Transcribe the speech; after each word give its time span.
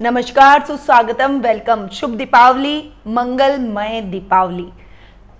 नमस्कार, 0.00 0.64
सुस्वागतम 0.66 1.36
वेलकम 1.40 1.86
शुभ 1.88 2.10
दीपावली, 2.10 2.78
मंगलमय 3.06 4.00
दीपावली। 4.02 4.66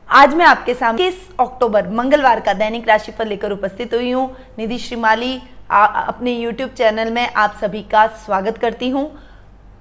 आज 0.09 0.35
मैं 0.35 0.45
आपके 0.47 0.75
सामने 0.75 1.07
इस 1.09 1.29
अक्टूबर, 1.41 1.87
मंगलवार 1.89 2.41
का 2.41 2.53
दैनिक 2.53 2.89
राशिफल 2.89 3.27
लेकर 3.27 3.53
उपस्थित 3.53 3.95
हुई 3.95 4.11
हूँ। 4.11 4.29
निधि 4.59 4.79
श्रीमाली 4.79 5.35
अपने 5.71 6.37
YouTube 6.37 6.75
चैनल 6.79 7.11
में 7.11 7.27
आप 7.27 7.57
सभी 7.61 7.83
का 7.83 8.07
स्वागत 8.17 8.59
करती 8.59 8.91
हूँ। 8.91 9.05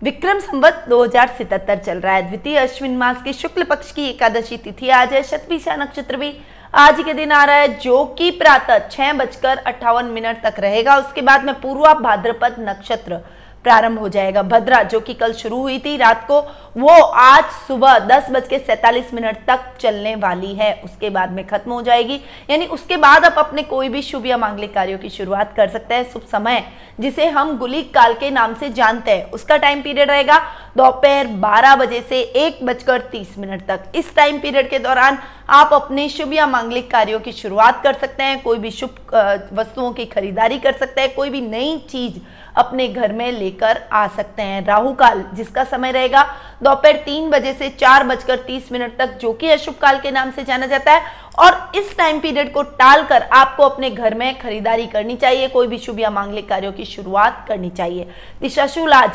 विक्रम 0.01 0.39
संवत 0.39 0.85
दो 0.89 1.05
चल 1.07 1.99
रहा 1.99 2.13
है। 2.13 2.27
द्वितीय 2.29 2.57
अश्विन 2.57 2.95
मास 2.97 3.21
के 3.23 3.33
शुक्ल 3.33 3.63
पक्ष 3.63 3.91
की 3.91 4.07
एकादशी 4.09 4.57
तिथि 4.59 4.89
आज 4.91 5.13
है। 5.13 5.23
शतभिषा 5.23 5.75
नक्षत्र 5.75 6.17
भी 6.17 6.33
आज 6.73 7.03
के 7.03 7.13
दिन 7.13 7.31
आ 7.31 7.43
रहा 7.43 7.55
है, 7.55 7.67
जो 7.75 8.03
कि 8.17 8.31
प्रातः 8.31 8.87
छह 8.87 9.13
बजकर 9.13 9.57
अट्ठावन 9.57 10.05
मिनट 10.07 10.41
तक 10.43 10.59
रहेगा। 10.59 10.97
उसके 10.97 11.21
बाद 11.21 11.45
में 11.45 11.53
पूर्वा 11.61 11.93
भाद्रपद 11.93 12.55
नक्षत्र 12.59 13.19
प्रारंभ 13.63 13.99
हो 13.99 14.09
जाएगा। 14.09 14.41
भद्रा, 14.43 14.81
जो 14.83 14.99
कि 14.99 15.13
कल 15.13 15.33
शुरू 15.33 15.61
हुई 15.61 15.77
थी 15.79 15.95
रात 15.97 16.25
को, 16.27 16.39
वो 16.77 17.01
आज 17.03 17.43
सुबह 17.67 17.97
दस 17.99 18.29
बज 18.31 18.47
के 18.47 18.57
सैतालीस 18.59 19.13
मिनट 19.13 19.37
तक 19.47 19.73
चलने 19.79 20.15
वाली 20.15 20.53
है। 20.55 20.73
उसके 20.83 21.09
बाद 21.09 21.31
में 21.31 21.45
खत्म 21.47 21.71
हो 21.71 21.81
जाएगी। 21.81 22.19
यानी 22.49 22.65
उसके 22.67 22.97
बाद 22.97 23.25
आप 23.25 23.35
अपने 23.37 23.63
कोई 23.63 23.89
भी 23.89 24.01
शुभ 24.01 24.25
या 24.25 24.37
मांगलिक 24.37 24.73
कार्यों 24.73 24.97
की 24.99 25.09
शुरुआत 25.09 25.53
कर 25.57 25.67
सकते 25.67 25.95
हैं। 25.95 26.09
शुभ 26.11 26.25
समय, 26.31 26.63
जिसे 26.99 27.27
हम 27.27 27.57
गुलिक 27.57 27.93
काल 27.93 28.13
के 28.13 28.29
नाम 28.29 28.53
से 28.53 28.69
जानते 28.69 29.11
हैं। 29.11 29.29
उसका 29.31 29.57
टाइम 29.57 29.81
पीरियड 29.81 30.11
रहेगा 30.11 30.39
दोपहर 30.77 31.27
बारह 31.27 31.75
बजे 31.75 32.01
से 32.09 32.19
एक 32.19 32.65
बजकर 32.65 33.01
तीस 33.01 33.37
मिनट 33.37 33.65
तक। 33.67 33.91
इस 33.95 34.15
टाइम 34.15 34.39
पीरियड 34.39 34.69
के 34.69 34.79
दौरान 34.79 35.17
आप 35.49 35.73
अपने 35.73 36.07
शुभ 36.09 36.33
या 36.33 36.45
मांगलिक 36.47 36.89
कार्यों 36.91 37.19
की 37.19 37.31
शुरुआत 37.31 37.81
कर 37.83 37.93
सकते 37.93 38.23
हैं। 38.23 38.41
कोई 38.41 38.57
भी 38.57 38.71
शुभ 38.71 39.49
वस्तुओं 39.53 39.91
की 39.93 40.05
खरीदारी 40.05 40.57
कर 40.57 40.73
सकते 40.73 41.01
हैं। 41.01 41.13
कोई 41.13 41.29
भी 41.29 41.41
नई 41.41 41.77
चीज़ 41.89 42.19
अपने 42.55 42.87
घर 42.87 43.13
में 43.13 43.31
लेकर 43.31 43.81
आ 43.93 44.07
सकते 44.07 44.41
हैं। 44.41 44.65
राहु 44.65 44.93
काल 44.93 45.23
जिसका 45.33 45.63
समय 45.63 45.91
रहेगा 45.91 46.23
दोपहर 46.63 46.95
तीन 46.95 47.29
बजे 47.29 47.53
से 47.53 47.69
चार 47.71 48.03
बजकर 48.03 48.35
तीस 48.37 48.71
मिनट 48.71 48.97
तक, 48.97 49.17
जो 49.17 49.33
कि 49.33 49.49
अशुभ 49.49 49.75
काल 49.81 49.99
के 49.99 50.11
नाम 50.11 50.31
से 50.31 50.43
जाना 50.43 50.65
जाता 50.65 50.91
है। 50.91 51.19
और 51.39 51.71
इस 51.75 51.97
टाइम 51.97 52.19
पीरियड 52.19 52.53
को 52.53 52.61
टालकर 52.63 53.21
आपको 53.23 53.63
अपने 53.63 53.89
घर 53.89 54.13
में 54.13 54.39
खरीदारी 54.39 54.85
करनी 54.87 55.15
चाहिए। 55.15 55.47
कोई 55.47 55.67
भी 55.67 55.77
शुभ 55.77 55.99
या 55.99 56.09
मांगलिक 56.09 56.49
कार्यों 56.49 56.71
की 56.71 56.85
शुरुआत 56.85 57.45
करनी 57.47 57.69
चाहिए। 57.69 58.07
दिशाशूल 58.41 58.93
आज 58.93 59.11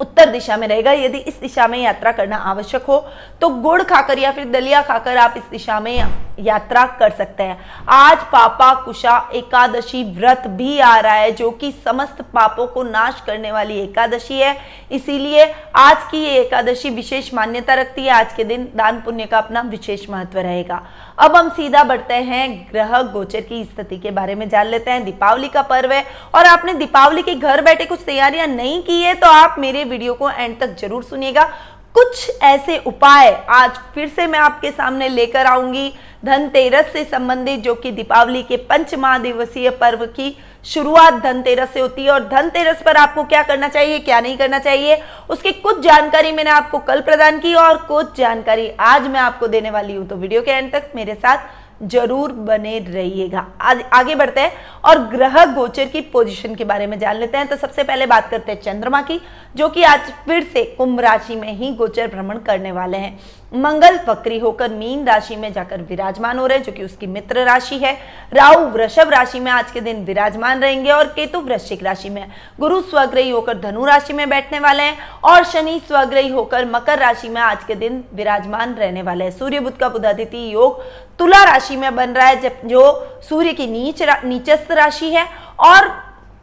उत्तर 0.00 0.30
दिशा 0.30 0.56
में 0.56 0.66
रहेगा। 0.68 0.92
यदि 0.92 1.18
इस 1.18 1.40
दिशा 1.40 1.66
में 1.68 1.78
यात्रा 1.78 2.12
करना 2.12 2.36
आवश्यक 2.36 2.84
हो 2.84 2.98
तो 3.40 3.48
गुड़ 3.62 3.82
खाकर 3.82 4.18
या 4.18 4.30
फिर 4.32 4.44
दलिया 4.50 4.82
खाकर 4.82 5.16
आप 5.16 5.34
इस 5.36 5.42
दिशा 5.50 5.80
में 5.80 5.92
यात्रा 6.40 6.84
कर 7.00 7.10
सकते 7.12 7.42
हैं। 7.42 7.58
आज 7.90 8.18
पापा 8.32 8.72
कुशा 8.84 9.16
एकादशी 9.34 10.02
व्रत 10.12 10.46
भी 10.48 10.78
आ 10.80 10.98
रहा 10.98 11.14
है, 11.14 11.30
जो 11.32 11.50
कि 11.52 11.70
समस्त 11.84 12.22
पापों 12.34 12.66
को 12.66 12.82
नाश 12.82 13.22
करने 13.26 13.52
वाली 13.52 13.78
एकादशी 13.80 14.38
है। 14.38 14.56
इसीलिए 14.92 15.44
आज 15.76 15.96
की 16.10 16.18
ये 16.18 16.38
एकादशी 16.38 16.90
विशेष 16.90 17.32
मान्यता 17.34 17.74
रखती 17.74 18.02
है। 18.02 18.10
आज 18.10 18.32
के 18.34 18.44
दिन 18.44 18.68
दान 18.76 19.00
पुण्य 19.02 19.26
का 19.26 19.38
अपना 19.38 19.60
विशेष 19.62 20.08
महत्व 20.10 20.38
रहेगा। 20.40 20.82
अब 21.18 21.36
हम 21.36 21.48
सीधा 21.50 21.82
बढ़ते 21.84 22.14
हैं 22.14 22.48
ग्रह 22.70 23.00
गोचर 23.04 23.40
की 23.42 23.62
स्थिति 23.64 23.98
के 23.98 24.10
बारे 24.10 24.34
में 24.34 24.48
जान 24.48 24.66
लेते 24.66 24.90
हैं। 24.90 25.04
दीपावली 25.04 25.48
का 25.48 25.62
पर्व 25.64 25.92
है 25.92 26.04
और 26.34 26.46
आपने 26.46 26.74
दीपावली 26.74 27.22
के 27.22 27.34
घर 27.34 27.62
बैठे 27.62 27.84
कुछ 27.86 28.04
तैयारियाँ 28.06 28.46
नहीं 28.48 28.82
की 28.82 29.00
है 29.02 29.14
तो 29.14 29.26
आप 29.28 29.56
मेरे 29.58 29.84
वीडियो 29.86 30.14
को 30.14 30.30
एंड 30.30 30.58
तक 30.60 30.76
ज़रूर 30.78 31.02
सुनिएगा। 31.04 31.48
कुछ 31.94 32.30
ऐसे 32.42 32.76
उपाय 32.78 33.30
आज 33.50 33.78
फिर 33.94 34.08
से 34.08 34.26
मैं 34.26 34.38
आपके 34.38 34.70
सामने 34.70 35.08
लेकर 35.08 35.46
आऊँगी 35.46 35.92
धनतेरस 36.24 36.92
से 36.92 37.04
संबंधित, 37.04 37.60
जो 37.60 37.74
कि 37.74 37.90
दीपावली 37.92 38.42
के 38.42 38.56
पंच 38.58 38.94
महादिवसीय 38.94 39.70
पर्व 39.72 40.04
की 40.08 40.36
शुरुआत 40.64 41.14
धनतेरस 41.22 41.72
से 41.74 41.80
होती 41.80 42.04
है। 42.04 42.10
और 42.10 42.28
धनतेरस 42.28 42.82
पर 42.82 42.96
आपको 42.96 43.24
क्या 43.24 43.42
करना 43.42 43.68
चाहिए, 43.68 43.98
क्या 43.98 44.20
नहीं 44.20 44.36
करना 44.38 44.58
चाहिए, 44.58 45.00
उसकी 45.30 45.52
कुछ 45.52 45.80
जानकारी 45.80 46.32
मैंने 46.32 46.50
आपको 46.50 46.78
कल 46.80 47.00
प्रदान 47.00 47.38
की। 47.38 47.54
और 47.54 47.76
कुछ 47.84 48.16
जानकारी 48.16 48.70
आज 48.80 49.06
मैं 49.06 49.20
आपको 49.20 49.46
देने 49.48 49.70
वाली 49.70 49.94
हूँ। 49.94 50.06
तो 50.08 50.16
वीडियो 50.16 50.42
के 50.42 50.50
एंड 50.50 50.72
तक 50.72 50.90
मेरे 50.96 51.14
साथ 51.14 51.48
ज़रूर 51.82 52.32
बने 52.32 52.78
रहिएगा। 52.80 53.46
आगे 53.92 54.14
बढ़ते 54.14 54.40
हैं 54.40 54.52
और 54.84 54.98
ग्रह 55.08 55.44
गोचर 55.54 55.84
की 55.84 56.00
पोजीशन 56.12 56.54
के 56.54 56.64
बारे 56.64 56.86
में 56.86 56.98
जान 56.98 57.16
लेते 57.16 57.38
हैं। 57.38 57.46
तो 57.46 57.56
सबसे 57.56 57.82
पहले 57.82 58.06
बात 58.06 58.28
करते 58.30 58.52
हैं 58.52 58.60
चंद्रमा 58.62 59.02
की, 59.02 59.20
जो 59.56 59.68
कि 59.68 59.82
आज 59.84 60.12
फिर 60.26 60.42
से 60.44 60.64
कुंभ 60.76 61.00
राशि 61.00 61.36
में 61.36 61.52
ही 61.52 61.72
गोचर 61.74 62.08
भ्रमण 62.08 62.38
करने 62.40 62.72
वाले 62.72 62.98
हैं। 62.98 63.18
मंगल 63.52 63.98
वक्री 64.08 64.38
होकर 64.38 64.68
मीन 64.70 65.06
राशि 65.06 65.36
में 65.36 65.52
जाकर 65.52 65.80
विराजमान 65.82 66.38
हो 66.38 66.46
रहे 66.46 66.58
हैं 66.58 66.64
जो 66.64 66.72
कि 66.72 66.84
उसकी 66.84 67.06
मित्र 67.06 67.44
राशि 67.44 67.78
है। 67.78 67.92
राहु 68.32 68.66
वृषभ 68.66 69.10
राशि 69.10 69.40
में 69.40 69.50
आज 69.52 69.70
के 69.70 69.80
दिन 69.80 70.04
विराजमान 70.04 70.60
रहेंगे 70.60 70.90
और 70.90 71.08
केतु 71.08 71.40
वृश्चिक 71.40 71.82
राशि 71.82 72.10
में। 72.10 72.30
गुरु 72.60 72.80
स्वग्रही 72.82 73.30
होकर 73.30 73.58
धनु 73.60 73.84
राशि 73.84 74.12
में 74.12 74.28
बैठने 74.30 74.58
वाले 74.58 74.82
हैं 74.82 74.96
और 75.24 75.44
शनि 75.44 75.78
स्वग्रही 75.88 76.28
होकर 76.28 76.70
मकर 76.70 76.98
राशि 76.98 77.28
में 77.28 77.40
आज 77.40 77.64
के 77.64 77.74
दिन 77.74 78.02
विराजमान 78.14 78.74
रहने 78.74 79.02
वाले 79.02 79.24
हैं। 79.24 79.36
सूर्य 79.38 79.60
बुद्ध 79.60 79.76
का 79.76 79.88
बुधादिति 79.88 80.52
योग 80.54 80.82
तुला 81.18 81.44
राशि 81.44 81.76
में 81.76 81.94
बन 81.96 82.10
रहा 82.10 82.26
है 82.26 82.40
जब 82.40 82.66
जो 82.66 82.82
सूर्य 83.28 83.52
की 83.52 83.66
नीच 83.66 84.02
रा, 84.02 84.20
नीचस्थ 84.24 84.72
राशि 84.72 85.10
है 85.10 85.26
और 85.60 85.92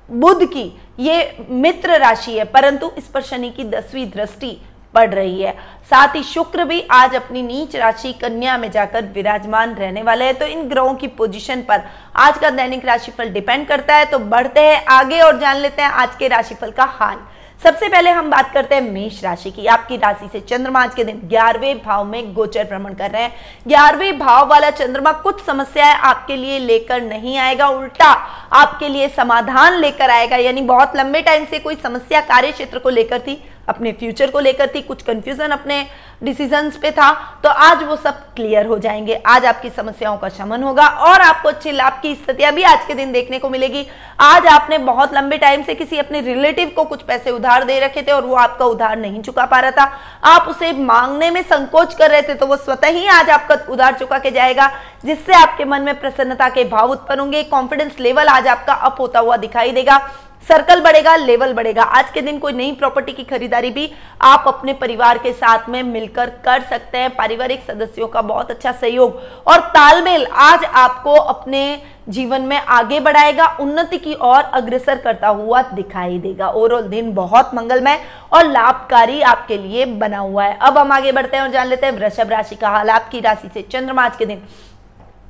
बुद्ध 0.09 0.47
की 0.47 0.71
ये 0.99 1.45
मित्र 1.49 1.97
राशि 1.99 2.37
है 2.37 2.43
परंतु 2.45 2.91
इस 2.97 3.07
पर 3.07 3.21
शनि 3.21 3.49
की 3.49 3.63
दसवीं 3.63 4.09
दृष्टि 4.09 4.57
पड़ 4.97 5.09
रही 5.09 5.41
है। 5.41 5.51
साथ 5.89 6.15
ही 6.15 6.23
शुक्र 6.23 6.63
भी 6.65 6.81
आज 6.91 7.15
अपनी 7.15 7.41
नीच 7.43 7.75
राशि 7.75 8.13
कन्या 8.13 8.57
में 8.57 8.69
जाकर 8.71 9.05
विराजमान 9.05 9.75
रहने 9.75 10.01
वाले 10.03 10.25
हैं। 10.25 10.35
तो 10.35 10.45
इन 10.47 10.67
ग्रहों 10.69 10.93
की 10.95 11.07
पोजीशन 11.07 11.61
पर 11.61 11.83
आज 12.15 12.37
का 12.37 12.49
दैनिक 12.49 12.85
राशिफल 12.85 13.29
डिपेंड 13.29 13.67
करता 13.67 13.95
है। 13.95 14.05
तो 14.05 14.19
बढ़ते 14.19 14.59
हैं, 14.61 14.85
आगे 14.85 15.19
और 15.21 15.39
जान 15.39 15.57
लेते 15.57 15.81
हैं 15.81 15.89
आज 15.91 16.15
के 16.15 16.27
राशिफल 16.27 16.71
का 16.71 16.85
हाल। 16.91 17.19
सबसे 17.61 17.87
पहले 17.89 18.09
हम 18.09 18.29
बात 18.29 18.51
करते 18.53 18.75
हैं 18.75 18.81
मेष 18.83 19.23
राशि 19.23 19.51
की। 19.51 19.65
आपकी 19.67 19.97
राशि 19.97 20.27
से 20.31 20.39
चंद्रमा 20.39 20.81
आज 20.83 20.93
के 20.95 21.03
दिन 21.03 21.21
ग्यारहवें 21.25 21.77
भाव 21.77 22.03
में 22.05 22.33
गोचर 22.33 22.63
भ्रमण 22.63 22.93
कर 22.93 23.11
रहे 23.11 23.21
हैं। 23.21 23.33
ग्यारहवें 23.67 24.19
भाव 24.19 24.47
वाला 24.49 24.69
चंद्रमा 24.71 25.11
कुछ 25.13 25.43
समस्याएँ 25.45 25.95
आपके 25.95 26.35
लिए 26.35 26.59
लेकर 26.59 27.01
नहीं 27.01 27.37
आएगा, 27.37 27.67
उल्टा 27.67 28.11
आपके 28.53 28.89
लिए 28.89 29.09
समाधान 29.09 29.79
लेकर 29.79 30.09
आएगा। 30.09 30.37
यानी 30.37 30.61
बहुत 30.63 30.95
लंबे 30.97 31.21
टाइम 31.21 31.45
से 31.45 31.59
कोई 31.59 31.75
समस्या 31.75 32.21
कार्य 32.23 32.51
क्षेत्र 32.51 32.79
को 32.79 32.89
लेकर 32.89 33.19
थी 33.19 33.41
अपने 33.67 33.91
फ्यूचर 33.91 34.31
को 34.31 34.39
लेकर 34.39 34.67
थी, 34.67 34.81
कुछ 34.81 35.01
कंफ्यूजन 35.03 35.49
अपने 35.49 35.85
डिसीजंस 36.23 36.77
पे 36.77 36.91
था 36.91 37.11
तो 37.43 37.49
आज 37.49 37.83
वो 37.83 37.95
सब 37.95 38.21
क्लियर 38.35 38.65
हो 38.65 38.77
जाएँगे। 38.79 39.15
आज 39.25 39.45
आपकी 39.45 39.69
समस्याओं 39.69 40.17
का 40.17 40.29
शमन 40.29 40.63
होगा 40.63 40.87
और 40.87 41.21
आपको 41.21 41.49
अच्छे 41.49 41.71
लाभ 41.71 41.99
की 42.01 42.13
स्थितियाँ 42.15 42.51
भी 42.53 42.63
आज 42.63 42.85
के 42.87 42.93
दिन 42.93 43.11
देखने 43.11 43.39
को 43.39 43.49
मिलेगी। 43.49 43.85
आज 44.19 44.47
आपने 44.47 44.77
बहुत 44.79 45.13
लंबे 45.13 45.37
टाइम 45.37 45.63
से 45.63 45.75
किसी 45.75 45.97
अपने 45.97 46.21
रिलेटिव 46.21 46.71
को 46.75 46.83
कुछ 46.85 47.01
पैसे 47.01 47.31
उधार 47.31 47.63
दे 47.63 47.79
रखे 47.79 48.01
थे 48.01 48.11
और 48.11 48.25
वो 48.25 48.35
आपका 48.37 48.65
उधार 48.65 48.97
नहीं 48.97 49.21
चुका 49.21 49.45
पा 49.45 49.59
रहा 49.59 49.71
था। 49.71 49.91
आप 50.25 50.47
उसे 50.49 50.71
मांगने 50.73 51.29
में 51.31 51.41
संकोच 51.43 51.93
कर 51.93 52.11
रहे 52.11 52.21
थे 52.21 52.33
तो 52.33 52.45
वो 52.45 52.57
स्वतः 52.57 52.87
ही 52.89 53.05
आज 53.09 53.29
आपका 53.29 53.57
उधार 53.69 53.97
चुका 53.99 54.19
के 54.19 54.31
जाएगा, 54.31 54.71
जिससे 55.05 55.33
आपके 55.33 55.65
मन 55.65 55.81
में 55.81 55.99
प्रसन्नता 55.99 56.49
के 56.49 56.63
भाव 56.65 56.91
उत्पन्न 56.91 57.19
होंगे 57.19 57.43
कॉन्फिडेंस 57.45 57.99
लेवल 57.99 58.27
आज 58.27 58.47
आपका 58.47 58.73
अप 58.73 58.99
होता 58.99 59.19
हुआ 59.19 59.37
दिखाई 59.37 59.71
देगा। 59.71 59.99
सर्कल 60.43 60.81
बढ़ेगा, 60.81 61.15
लेवल 61.15 61.53
बढ़ेगा। 61.53 61.83
आज 61.83 62.09
के 62.09 62.21
दिन 62.21 62.37
कोई 62.39 62.53
नई 62.53 62.71
प्रॉपर्टी 62.71 63.13
की 63.13 63.23
खरीदारी 63.23 63.69
भी 63.71 63.89
आप 64.21 64.43
अपने 64.47 64.73
परिवार 64.73 65.17
के 65.17 65.31
साथ 65.33 65.67
में 65.69 65.81
मिलकर 65.83 66.29
कर 66.45 66.61
सकते 66.61 66.97
हैं। 66.97 67.09
पारिवारिक 67.15 67.63
सदस्यों 67.67 68.07
का 68.07 68.21
बहुत 68.21 68.51
अच्छा 68.51 68.71
सहयोग। 68.71 69.19
और 69.47 69.59
तालमेल 69.69 70.25
आज 70.25 70.65
आपको 70.65 71.13
अपने 71.13 71.81
जीवन 72.09 72.41
में 72.41 72.57
आगे 72.57 72.99
बढ़ाएगा, 72.99 73.45
उन्नति 73.59 73.97
की 73.97 74.13
ओर 74.13 74.41
अग्रसर 74.41 74.97
करता 74.97 75.27
हुआ 75.27 75.61
दिखाई 75.63 76.19
देगा। 76.19 76.49
ओवरऑल 76.49 76.83
दिन 76.83 77.13
बहुत 77.13 77.51
मंगलमय 77.55 77.99
और 78.33 78.45
लाभकारी 78.45 79.21
आपके 79.23 79.57
लिए 79.57 79.85
बना 79.85 80.19
हुआ 80.19 80.43
है। 80.43 80.57
अब 80.57 80.77
हम 80.77 80.91
आगे 80.91 81.11
बढ़ते 81.11 81.37
हैं 81.37 81.43
और 81.43 81.49
जान 81.49 81.67
लेते 81.67 81.85
हैं 81.85 81.93
वृषभ 81.93 82.29
राशि 82.29 82.55
का 82.55 82.69
हाल। 82.69 82.89
आपकी 82.89 83.19
राशि 83.19 83.49
से 83.53 83.61
चंद्रमा 83.61 84.05
आज 84.05 84.15
के 84.17 84.25
दिन 84.25 84.41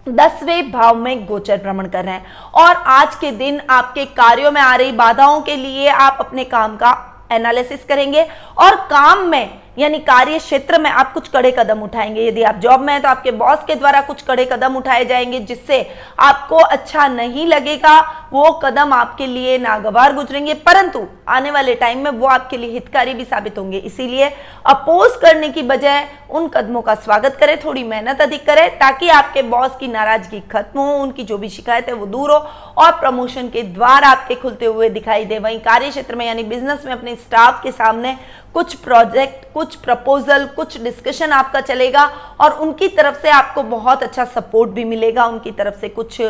दसवें 0.10 0.72
भाव 0.72 0.96
में 0.96 1.26
गोचर 1.26 1.58
भ्रमण 1.58 1.88
कर 1.88 2.06
रहे 2.06 2.14
हैं। 2.14 2.26
और 2.56 2.76
आज 2.88 3.16
के 3.16 3.32
दिन 3.34 3.62
आपके 3.70 4.06
कार्यों 4.16 4.52
में 4.52 4.62
आ 4.62 4.76
रही 4.76 4.92
बाधाओं 4.94 5.42
के 5.42 5.56
लिए 5.56 5.88
आप 5.90 6.18
अपने 6.20 6.44
काम 6.46 6.76
का 6.76 6.96
एनालिसिस 7.32 7.84
करेंगे 7.86 8.28
और 8.58 8.76
काम 8.90 9.28
में 9.28 9.60
यानी 9.78 10.00
कार्य 10.00 10.38
क्षेत्र 10.40 10.82
में 10.82 10.90
आप 10.90 11.14
कुछ 11.14 11.28
कड़े 11.28 11.52
कदम 11.52 11.82
उठाएँगे। 11.84 12.28
यदि 12.28 12.44
आप 12.44 12.56
जॉब 12.56 12.82
में 12.82 12.94
हैं 12.94 13.02
तो 13.02 13.10
आपके 13.10 13.32
बॉस 13.34 13.64
के 13.68 13.76
द्वारा 13.76 14.02
कुछ 14.02 14.22
कड़े 14.22 14.46
कदम 14.46 14.76
उठाए 14.76 15.06
जाएँगे, 15.06 15.40
जिससे 15.40 15.86
आपको 16.20 16.58
अच्छा 16.58 17.08
नहीं 17.08 17.46
लगेगा। 17.48 18.00
वो 18.34 18.52
कदम 18.64 18.94
आपके 18.94 19.26
लिए 19.28 19.58
नागवार 19.58 20.14
गुजरेंगे, 20.14 20.54
परंतु 20.54 21.06
आने 21.28 21.52
वाले 21.52 21.76
टाइम 21.76 22.04
में 22.04 22.12
वो 22.12 22.28
आपके 22.28 22.58
लिए 22.58 22.72
हितकारी 22.72 23.14
भी 23.14 23.26
साबित 23.26 23.58
होंगे। 23.58 23.78
इसीलिए 23.78 24.30
अपोज 24.66 25.16
करने 25.22 25.50
की 25.50 25.62
बजाय 25.64 26.08
उन 26.30 26.48
कदमों 26.48 26.82
का 26.82 26.96
स्वागत 26.96 27.36
करें, 27.36 27.58
थोड़ी 27.60 27.84
मेहनत 27.84 28.22
अधिक 28.22 28.46
करें, 28.46 28.70
ताकि 28.70 29.10
आपके 29.10 29.42
बॉस 29.44 29.76
की 29.80 29.88
नाराज़गी 29.88 30.40
खत्म 30.52 30.80
हो, 30.80 30.94
उनकी 30.94 31.24
जो 31.24 31.38
भी 31.38 31.50
शिकायत 31.50 31.88
है 31.88 31.94
वो 31.94 32.06
दूर 32.06 32.32
हो, 32.32 32.38
और 32.78 32.92
प्रमोशन 32.92 33.50
के 33.50 33.64
द्वार 33.64 34.04
आपके 34.04 34.36
खुलते 34.36 34.66
हुए 34.66 34.90
दिखाई 34.90 35.26
दे। 35.26 35.40
वहीं 35.40 35.60
कार्य 35.60 35.90
क्षेत्र 35.90 36.16
में, 36.16 36.26
यानी 36.26 36.44
बिज़नेस 36.44 36.86
में, 36.86 36.94
अपने 36.94 37.16
स्टाफ 37.16 37.64
के 37.64 37.72
सामने 37.72 38.16
कुछ 38.58 38.74
प्रोजेक्ट 38.76 39.46
कुछ 39.54 39.76
प्रपोजल 39.76 40.46
कुछ 40.56 40.78
डिस्कशन 40.84 41.32
आपका 41.32 41.60
चलेगा 41.62 42.06
और 42.42 42.52
उनकी 42.54 42.88
तरफ़ 42.90 43.22
से 43.22 43.30
आपको 43.30 43.64
बहुत 43.66 44.04
अच्छा 44.04 44.26
सपोर्ट 44.26 44.72
भी 44.72 44.84
मिलेगा। 44.84 45.26
उनकी 45.26 45.52
तरफ़ 45.52 45.80
से 45.82 45.90
कुछ 45.90 46.22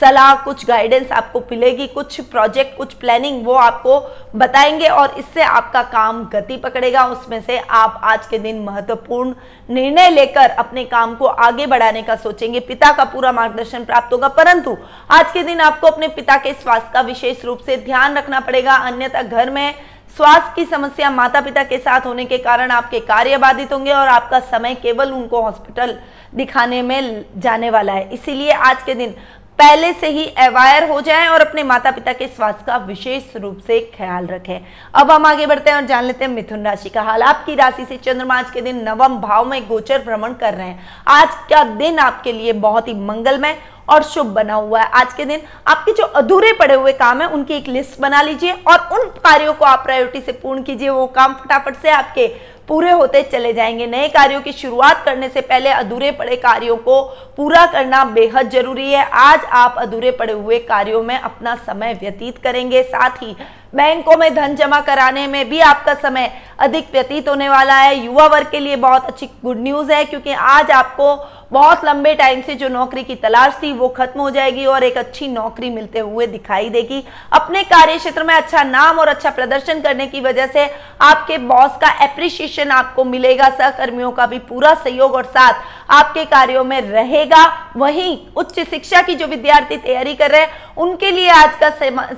सलाह, 0.00 0.34
कुछ 0.34 0.64
गाइडेंस 0.66 1.12
आपको 1.12 1.40
मिलेगी, 1.50 1.86
कुछ 1.86 2.20
प्रोजेक्ट 2.22 2.76
कुछ 2.78 2.92
प्लानिंग 2.94 3.44
वो 3.46 3.54
आपको 3.54 3.98
बताएँगे 4.36 4.88
और 4.88 5.14
इससे 5.18 5.42
आपका 5.42 5.82
काम 5.84 6.24
गति 6.24 6.56
पकड़ेगा। 6.56 7.04
उसमें 7.06 7.40
से 7.42 7.58
आप 7.58 8.00
आज 8.04 8.26
के 8.26 8.38
दिन 8.38 8.64
महत्वपूर्ण 8.64 9.34
निर्णय 9.70 10.10
लेकर 10.10 10.50
अपने 10.50 10.84
काम 10.86 11.14
को 11.14 11.26
आगे 11.26 11.66
बढ़ाने 11.66 12.02
का 12.02 12.16
सोचेंगे। 12.16 12.60
पिता 12.62 12.92
का 12.92 13.04
पूरा 13.04 13.32
मार्गदर्शन 13.32 13.84
प्राप्त 13.84 14.12
होगा, 14.12 14.28
परंतु 14.30 14.76
आज 15.10 15.32
के 15.32 15.42
दिन 15.42 15.60
आपको 15.60 15.86
अपने 15.86 16.08
पिता 16.10 16.36
के 16.36 16.52
स्वास्थ्य 16.54 16.90
का 16.94 17.00
विशेष 17.02 17.44
रूप 17.44 17.58
से 17.58 17.76
ध्यान 17.76 18.16
रखना 18.18 18.40
पड़ेगा। 18.40 18.74
अन्यथा 18.76 19.22
घर 19.22 19.50
में 19.50 19.74
स्वास्थ्य 20.16 20.52
की 20.56 20.64
समस्या 20.64 21.08
माता 21.10 21.40
पिता 21.40 21.62
के 21.64 21.78
साथ 21.78 22.06
होने 22.06 22.24
के 22.24 22.36
कारण 22.38 22.70
आपके 22.70 22.98
कार्य 23.00 23.38
बाधित 23.38 23.72
होंगे 23.72 23.92
और 23.92 24.08
आपका 24.08 24.38
समय 24.40 24.74
केवल 24.74 25.12
उनको 25.12 25.40
हॉस्पिटल 25.42 25.96
दिखाने 26.34 26.80
में 26.82 27.24
जाने 27.36 27.70
वाला 27.70 27.92
है। 27.92 28.08
इसीलिए 28.14 28.50
आज 28.50 28.82
के 28.82 28.94
दिन 28.94 29.14
पहले 29.58 29.92
से 29.92 30.08
ही 30.08 30.24
अवायर 30.38 30.88
हो 30.90 31.00
जाएँ 31.00 31.28
और 31.28 31.40
अपने 31.40 31.62
माता 31.62 31.90
पिता 31.90 32.12
के 32.12 32.26
स्वास्थ्य 32.26 32.64
का 32.66 32.76
विशेष 32.76 33.36
रूप 33.36 33.58
से 33.66 33.78
ख्याल 33.96 34.26
रखें। 34.26 34.60
अब 34.94 35.10
हम 35.10 35.26
आगे 35.26 35.46
बढ़ते 35.46 35.70
हैं 35.70 35.76
और 35.76 35.84
जान 35.84 36.04
लेते 36.04 36.24
हैं 36.24 36.30
मिथुन 36.32 36.64
राशि 36.64 36.88
का 36.88 37.02
हाल। 37.02 37.22
आपकी 37.22 37.54
राशि 37.54 37.84
से 37.84 37.96
चंद्रमा 37.96 38.38
आज 38.38 38.50
के 38.50 38.60
दिन 38.60 38.82
नवम 38.88 39.16
भाव 39.20 39.44
में 39.44 39.66
गोचर 39.68 40.02
भ्रमण 40.04 40.32
कर 40.32 40.54
रहे 40.54 40.66
हैं। 40.66 40.86
आज 41.08 41.28
का 41.50 41.62
दिन 41.76 41.98
आपके 41.98 42.32
लिए 42.32 42.52
बहुत 42.52 42.88
ही 42.88 42.94
मंगलमय 42.96 43.56
और 43.88 44.02
शुभ 44.02 44.26
बना 44.26 44.54
हुआ 44.54 44.80
है। 44.80 44.90
आज 44.90 45.12
के 45.14 45.24
दिन 45.24 45.40
आपके 45.66 45.92
जो 45.92 46.04
अधूरे 46.04 46.52
पड़े 46.52 46.74
हुए 46.74 46.92
काम 46.92 47.20
है, 47.22 47.28
उनकी 47.28 47.54
एक 47.54 47.68
लिस्ट 47.68 48.00
बना 48.00 48.22
लीजिए 48.22 48.52
और 48.52 48.88
उन 48.92 49.08
कार्यों 49.18 49.54
को 49.54 49.64
आप 49.64 49.84
प्रायोरिटी 49.84 50.20
से 50.20 50.32
पूर्ण 50.32 50.62
कीजिए। 50.62 50.88
वो 50.88 51.06
काम 51.06 51.34
फटाफट 51.34 51.76
से 51.76 51.90
आपके 51.90 52.26
पूरे 52.68 52.90
होते 52.90 53.22
चले 53.22 53.52
जाएँगे। 53.52 53.86
नए 53.86 54.08
कार्यों 54.08 54.40
की 54.40 54.52
शुरुआत 54.52 55.02
करने 55.04 55.28
से 55.28 55.40
पहले 55.40 55.70
अधूरे 55.70 56.10
पड़े 56.10 56.36
कार्यों 56.36 56.76
को 56.76 57.02
पूरा 57.36 57.64
करना 57.66 58.04
बेहद 58.04 58.50
ज़रूरी 58.50 58.90
है। 58.92 59.04
आज 59.04 59.44
आप 59.52 59.74
अधूरे 59.78 60.10
पड़े 60.10 60.32
हुए 60.32 60.58
कार्यों 60.58 61.02
में 61.02 61.18
अपना 61.18 61.54
समय 61.56 61.94
व्यतीत 61.94 62.38
करेंगे। 62.38 62.82
साथ 62.82 63.22
ही 63.22 63.36
बैंकों 63.74 64.16
में 64.16 64.34
धन 64.34 64.54
जमा 64.56 64.80
कराने 64.80 65.26
में 65.26 65.48
भी 65.48 65.60
आपका 65.62 65.94
समय 66.00 66.30
अधिक 66.58 66.88
व्यतीत 66.92 67.28
होने 67.28 67.48
वाला 67.48 67.76
है। 67.76 67.96
युवा 67.96 68.26
वर्ग 68.26 68.50
के 68.50 68.58
लिए 68.60 68.76
बहुत 68.78 69.06
अच्छी 69.06 69.26
गुड 69.44 69.58
न्यूज़ 69.58 69.92
है, 69.92 70.04
क्योंकि 70.04 70.32
आज 70.32 70.70
आपको 70.70 71.16
बहुत 71.52 71.84
लंबे 71.84 72.14
टाइम 72.14 72.40
से 72.42 72.54
जो 72.54 72.68
नौकरी 72.68 73.02
की 73.04 73.14
तलाश 73.14 73.58
थी, 73.62 73.72
वो 73.72 73.88
खत्म 73.88 74.20
हो 74.20 74.30
जाएगी 74.30 74.64
और 74.66 74.84
एक 74.84 74.96
अच्छी 74.98 75.28
नौकरी 75.28 75.70
मिलते 75.70 75.98
हुए 75.98 76.26
दिखाई 76.26 76.68
देगी। 76.70 77.02
अपने 77.32 77.62
कार्य 77.64 77.96
क्षेत्र 77.98 78.22
में 78.22 78.34
अच्छा 78.34 78.62
नाम 78.62 78.98
और 78.98 79.08
अच्छा 79.08 79.30
प्रदर्शन 79.30 79.80
करने 79.80 80.06
की 80.06 80.20
वजह 80.20 80.46
से 80.46 80.68
आपके 81.00 81.38
बॉस 81.40 81.76
का 81.80 81.90
एप्रिशिएशन 82.04 82.70
आपको 82.70 83.04
मिलेगा, 83.04 83.48
सहकर्मियों 83.48 84.10
का 84.10 84.26
भी 84.26 84.38
पूरा 84.40 84.74
सहयोग 84.74 85.14
और 85.14 85.24
साथ 85.26 85.62
आपके 85.90 86.24
कार्यों 86.24 86.64
में 86.64 86.80
रहेगा। 86.82 87.44
वहीं 87.76 88.16
उच्च 88.36 88.60
शिक्षा 88.60 89.02
की 89.02 89.14
जो 89.14 89.26
विद्यार्थी 89.26 89.76
तैयारी 89.76 90.14
कर 90.14 90.30
रहे 90.30 90.40
हैं, 90.40 90.50
उनके 90.76 91.10
लिए 91.10 91.28
आज 91.30 91.58
का 91.60 91.70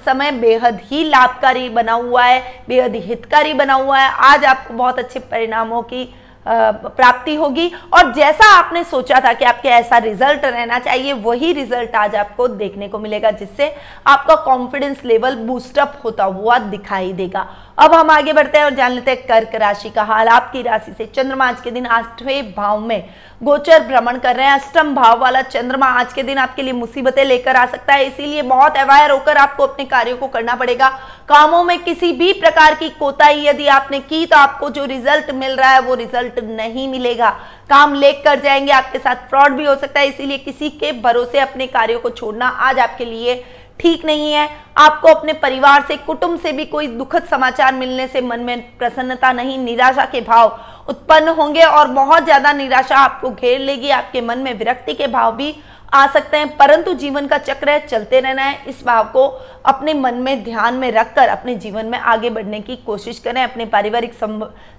समय 0.05 0.31
बेहद 0.33 0.81
ही 0.85 1.03
लाभकारी 1.47 1.69
बना 1.69 1.93
हुआ 1.93 2.25
है, 2.25 2.65
बेहद 2.69 2.95
हितकारी 2.97 3.53
बना 3.55 3.75
हुआ 3.75 3.99
है। 3.99 4.11
आज 4.27 4.45
आपको 4.45 4.75
बहुत 4.75 4.99
अच्छे 4.99 5.21
परिणामों 5.21 5.83
की 5.83 6.03
प्राप्ति 6.47 7.35
होगी। 7.35 7.71
और 7.95 8.13
जैसा 8.15 8.47
आपने 8.55 8.83
सोचा 8.85 9.21
था 9.21 9.33
कि 9.33 9.45
आपके 9.45 9.69
ऐसा 9.71 9.99
रिज़ल्ट 9.99 10.45
रहना 10.45 10.79
चाहिए, 10.79 11.13
वही 11.13 11.53
रिज़ल्ट 11.53 11.95
आज 11.97 12.15
आपको 12.17 12.49
देखने 12.49 12.89
को 12.89 12.99
मिलेगा, 12.99 13.31
जिससे 13.33 13.75
आपका 14.07 14.35
कॉन्फिडेंस 14.45 15.05
लेवल 15.05 15.37
बूस्टअप 15.37 16.01
होता 16.05 16.25
हुआ 16.25 16.59
दिखाई 16.59 17.13
देगा। 17.13 17.47
अब 17.79 17.95
हम 17.95 18.11
आगे 18.11 18.33
बढ़ते 18.33 18.59
हैं 18.59 18.65
और 18.65 18.75
जान 18.75 18.93
लेते 18.93 19.11
हैं 19.11 19.27
कर्क 19.27 19.55
राशि 19.55 19.91
का 19.91 20.03
हाल। 20.05 20.29
आपकी 20.29 20.63
राशि 20.63 20.93
से 20.93 21.07
चंद्रमा 21.07 21.49
आज 21.49 21.61
के 21.61 21.71
दिन 21.71 21.87
आठवें 21.87 22.53
भाव 22.53 22.79
में 22.81 23.09
गोचर 23.43 23.83
भ्रमण 23.87 24.19
कर 24.19 24.37
रहे 24.37 24.47
हैं। 24.47 24.53
अष्टम 24.53 24.95
भाव 24.95 25.19
वाला 25.21 25.43
चंद्रमा 25.43 25.87
आज 25.95 26.13
के 26.13 26.23
दिन 26.23 26.39
आपके 26.39 26.63
लिए 26.63 26.73
मुसीबतें 26.73 27.25
लेकर 27.25 27.57
आ 27.57 27.65
सकता 27.67 27.95
है, 27.95 28.07
इसीलिए 28.07 28.43
बहुत 28.45 28.77
अवायर 28.77 29.11
होकर 29.11 29.37
आपको 29.37 29.67
अपने 29.67 29.85
कार्यों 29.87 30.17
को 30.17 30.27
करना 30.29 30.55
पड़ेगा। 30.55 30.89
कामों 31.29 31.63
में 31.65 31.79
किसी 31.85 32.13
भी 32.13 32.33
प्रकार 32.33 32.75
की 32.75 32.89
कोताही 32.91 33.47
यदि 33.47 33.67
आपने 33.69 34.01
की 34.01 34.25
तो 34.27 34.37
आपको 34.37 34.71
जो 34.71 34.85
रिज़ल्ट 34.87 35.31
मिल 35.33 35.53
रहा 35.53 35.71
है, 35.71 35.81
वो 35.81 35.95
रिज़ल्ट 35.95 36.36
नहीं 36.39 36.87
मिलेगा। 36.89 37.31
काम 37.71 37.95
लेक 37.95 38.25
कर 38.25 38.41
जाएँगे, 38.41 38.73
आपके 38.73 38.99
साथ 38.99 39.29
फ्रॉड 39.29 39.53
भी 39.53 39.65
हो 39.65 39.75
सकता 39.75 40.01
है, 40.01 40.09
इसीलिए 40.09 40.39
किसी 40.39 40.71
के 40.71 40.93
भरोसे 40.93 41.39
अपने 41.39 41.67
कार्यों 41.67 42.01
को 42.01 42.11
छोड़ना 42.11 42.49
आज 42.49 42.79
आपके 42.79 43.05
लिए 43.05 43.45
ठीक 43.81 44.05
नहीं 44.05 44.33
है। 44.33 44.49
आपको 44.79 45.09
अपने 45.09 45.33
परिवार 45.33 45.85
से, 45.89 45.97
कुटुंब 45.97 46.39
से 46.41 46.53
भी 46.53 46.65
कोई 46.65 46.87
दुखद 46.89 47.25
समाचार 47.25 47.75
मिलने 47.75 48.07
से 48.09 48.21
मन 48.21 48.41
में 48.41 48.61
प्रसन्नता 48.79 49.33
नहीं, 49.33 49.59
निराशा 49.59 50.05
के 50.05 50.21
भाव 50.21 50.59
उत्पन्न 50.89 51.29
होंगे 51.29 51.63
और 51.63 51.89
बहुत 51.89 52.25
ज़्यादा 52.25 52.53
निराशा 52.53 52.97
आपको 52.97 53.31
घेर 53.31 53.61
लेगी, 53.61 53.91
आपके 53.91 54.21
मन 54.21 54.39
में 54.39 54.53
विरक्ति 54.55 54.95
के 54.95 55.07
भाव 55.07 55.37
भी 55.37 55.55
आ 55.93 56.07
सकते 56.07 56.37
हैं, 56.37 56.57
परंतु 56.57 56.93
जीवन 56.95 57.27
का 57.27 57.39
चक्र 57.39 57.71
है, 57.71 57.87
चलते 57.87 58.21
रहना 58.21 58.43
है। 58.43 58.65
इस 58.69 58.83
भाव 58.87 59.05
को 59.07 59.27
अपने 59.67 59.95
मन 59.95 60.15
में, 60.15 60.43
ध्यान 60.45 60.75
में 60.75 60.91
रखकर 60.93 61.29
अपने 61.29 61.55
जीवन 61.55 61.87
में 61.87 61.99
आगे 61.99 62.31
बढ़ने 62.31 62.61
की 62.61 62.77
कोशिश 62.77 63.19
करें। 63.19 63.43
अपने 63.43 63.67
पारिवारिक 63.67 64.15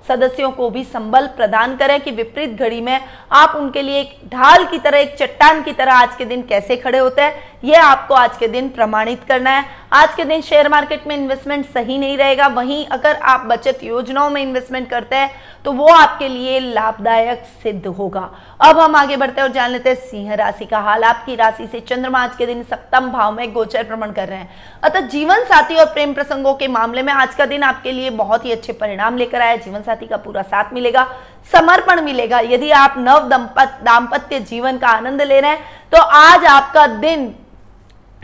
सदस्यों 0.07 0.51
को 0.51 0.69
भी 0.69 0.83
संबल 0.83 1.27
प्रदान 1.27 1.75
करें 1.77 1.99
कि 2.01 2.11
विपरीत 2.11 2.59
घड़ी 2.59 2.81
में 2.81 2.99
आप 3.31 3.55
उनके 3.55 3.81
लिए 3.81 3.99
एक 3.99 4.19
ढाल 4.27 4.65
की 4.65 4.79
तरह, 4.79 4.97
एक 4.97 5.15
चट्टान 5.17 5.63
की 5.63 5.71
तरह 5.71 5.93
आज 5.93 6.15
के 6.15 6.25
दिन 6.25 6.41
कैसे 6.41 6.77
खड़े 6.77 6.97
होते 6.97 7.21
हैं 7.21 7.45
यह 7.63 7.85
आपको 7.85 8.13
आज 8.13 8.37
के 8.37 8.47
दिन 8.47 8.69
प्रमाणित 8.69 9.23
करना 9.27 9.49
है। 9.49 9.65
आज 9.91 10.13
के 10.15 10.23
दिन 10.25 10.41
शेयर 10.41 10.67
मार्केट 10.69 11.05
में 11.07 11.15
इन्वेस्टमेंट 11.15 11.65
सही 11.65 11.97
नहीं 11.97 12.17
रहेगा। 12.17 12.47
वहीं 12.47 12.85
अगर 12.85 13.15
आप 13.15 13.45
बचत 13.47 13.83
योजनाओं 13.83 14.29
में 14.29 14.41
इन्वेस्टमेंट 14.41 14.89
करते 14.89 15.15
हैं 15.15 15.29
तो 15.65 15.71
वो 15.73 15.87
आपके 15.87 16.27
लिए 16.27 16.59
लाभदायक 16.59 17.43
सिद्ध 17.63 17.85
होगा। 17.87 18.29
अब 18.61 18.79
हम 18.79 18.95
आगे 18.95 19.17
बढ़ते 19.17 19.41
हैं 19.41 19.47
और 19.47 19.53
जान 19.53 19.71
लेते 19.71 19.89
हैं 19.89 19.95
सिंह 19.99 20.33
राशि 20.33 20.65
का 20.65 20.79
हाल। 20.79 21.03
आपकी 21.03 21.35
राशि 21.35 21.67
से 21.67 21.79
चंद्रमा 21.79 22.23
आज 22.23 22.35
के 22.35 22.45
दिन 22.45 22.63
सप्तम 22.63 23.09
भाव 23.11 23.31
में 23.33 23.53
गोचर 23.53 23.83
भ्रमण 23.83 24.11
कर 24.11 24.27
रहे 24.27 24.39
हैं। 24.39 24.49
अतः 24.83 25.07
जीवन 25.07 25.43
साथी 25.45 25.75
और 25.75 25.85
प्रेम 25.85 26.13
प्रसंगों 26.13 26.53
के 26.53 26.67
मामले 26.67 27.03
में 27.03 27.13
आज 27.13 27.35
का 27.35 27.45
दिन 27.45 27.63
आपके 27.63 27.91
लिए 27.91 28.09
बहुत 28.11 28.45
ही 28.45 28.51
अच्छे 28.51 28.73
परिणाम 28.73 29.17
लेकर 29.17 29.41
आया 29.41 29.55
जीवन 29.55 29.81
साथी 29.81 30.07
का 30.07 30.17
पूरा 30.17 30.41
साथ 30.43 30.73
मिलेगा, 30.73 31.07
समर्पण 31.51 32.01
मिलेगा। 32.01 32.39
यदि 32.45 32.71
आप 32.73 32.95
नव 32.99 33.27
दंपत 33.29 33.79
दाम्पत्य 33.83 34.39
जीवन 34.41 34.77
का 34.77 34.87
आनंद 34.89 35.21
ले 35.21 35.39
रहे 35.41 35.51
हैं 35.51 35.89
तो 35.91 36.01
आज 36.01 36.45
आपका 36.47 36.87
दिन 36.87 37.33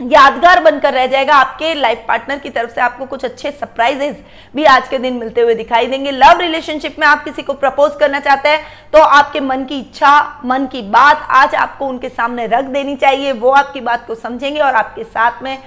यादगार 0.00 0.60
बनकर 0.62 0.92
रह 0.94 1.06
जाएगा 1.06 1.34
आपके 1.34 1.72
लाइफ 1.74 2.04
पार्टनर 2.08 2.38
की 2.38 2.50
तरफ़ 2.50 2.70
से। 2.70 2.80
आपको 2.80 3.04
कुछ 3.06 3.24
अच्छे 3.24 3.50
सरप्राइजेस 3.50 4.16
भी 4.54 4.64
आज 4.64 4.88
के 4.88 4.98
दिन 4.98 5.14
मिलते 5.14 5.40
हुए 5.40 5.54
दिखाई 5.54 5.86
देंगे। 5.86 6.10
लव 6.10 6.40
रिलेशनशिप 6.40 6.96
में 6.98 7.06
आप 7.06 7.22
किसी 7.24 7.42
को 7.42 7.52
प्रपोज 7.54 7.92
करना 8.00 8.20
चाहते 8.20 8.48
हैं 8.48 8.62
तो 8.92 8.98
आपके 9.00 9.40
मन 9.40 9.64
की 9.64 9.78
इच्छा, 9.80 10.40
मन 10.44 10.66
की 10.66 10.82
बात 10.82 11.26
आज 11.32 11.54
आपको 11.54 11.86
उनके 11.86 12.08
सामने 12.08 12.46
रख 12.46 12.64
देनी 12.66 12.96
चाहिए। 12.96 13.32
वो 13.32 13.50
आपकी 13.52 13.80
बात 13.82 14.06
को 14.06 14.14
समझेंगे 14.14 14.60
और 14.60 14.74
आपके 14.74 15.04
साथ 15.04 15.42
में 15.42 15.58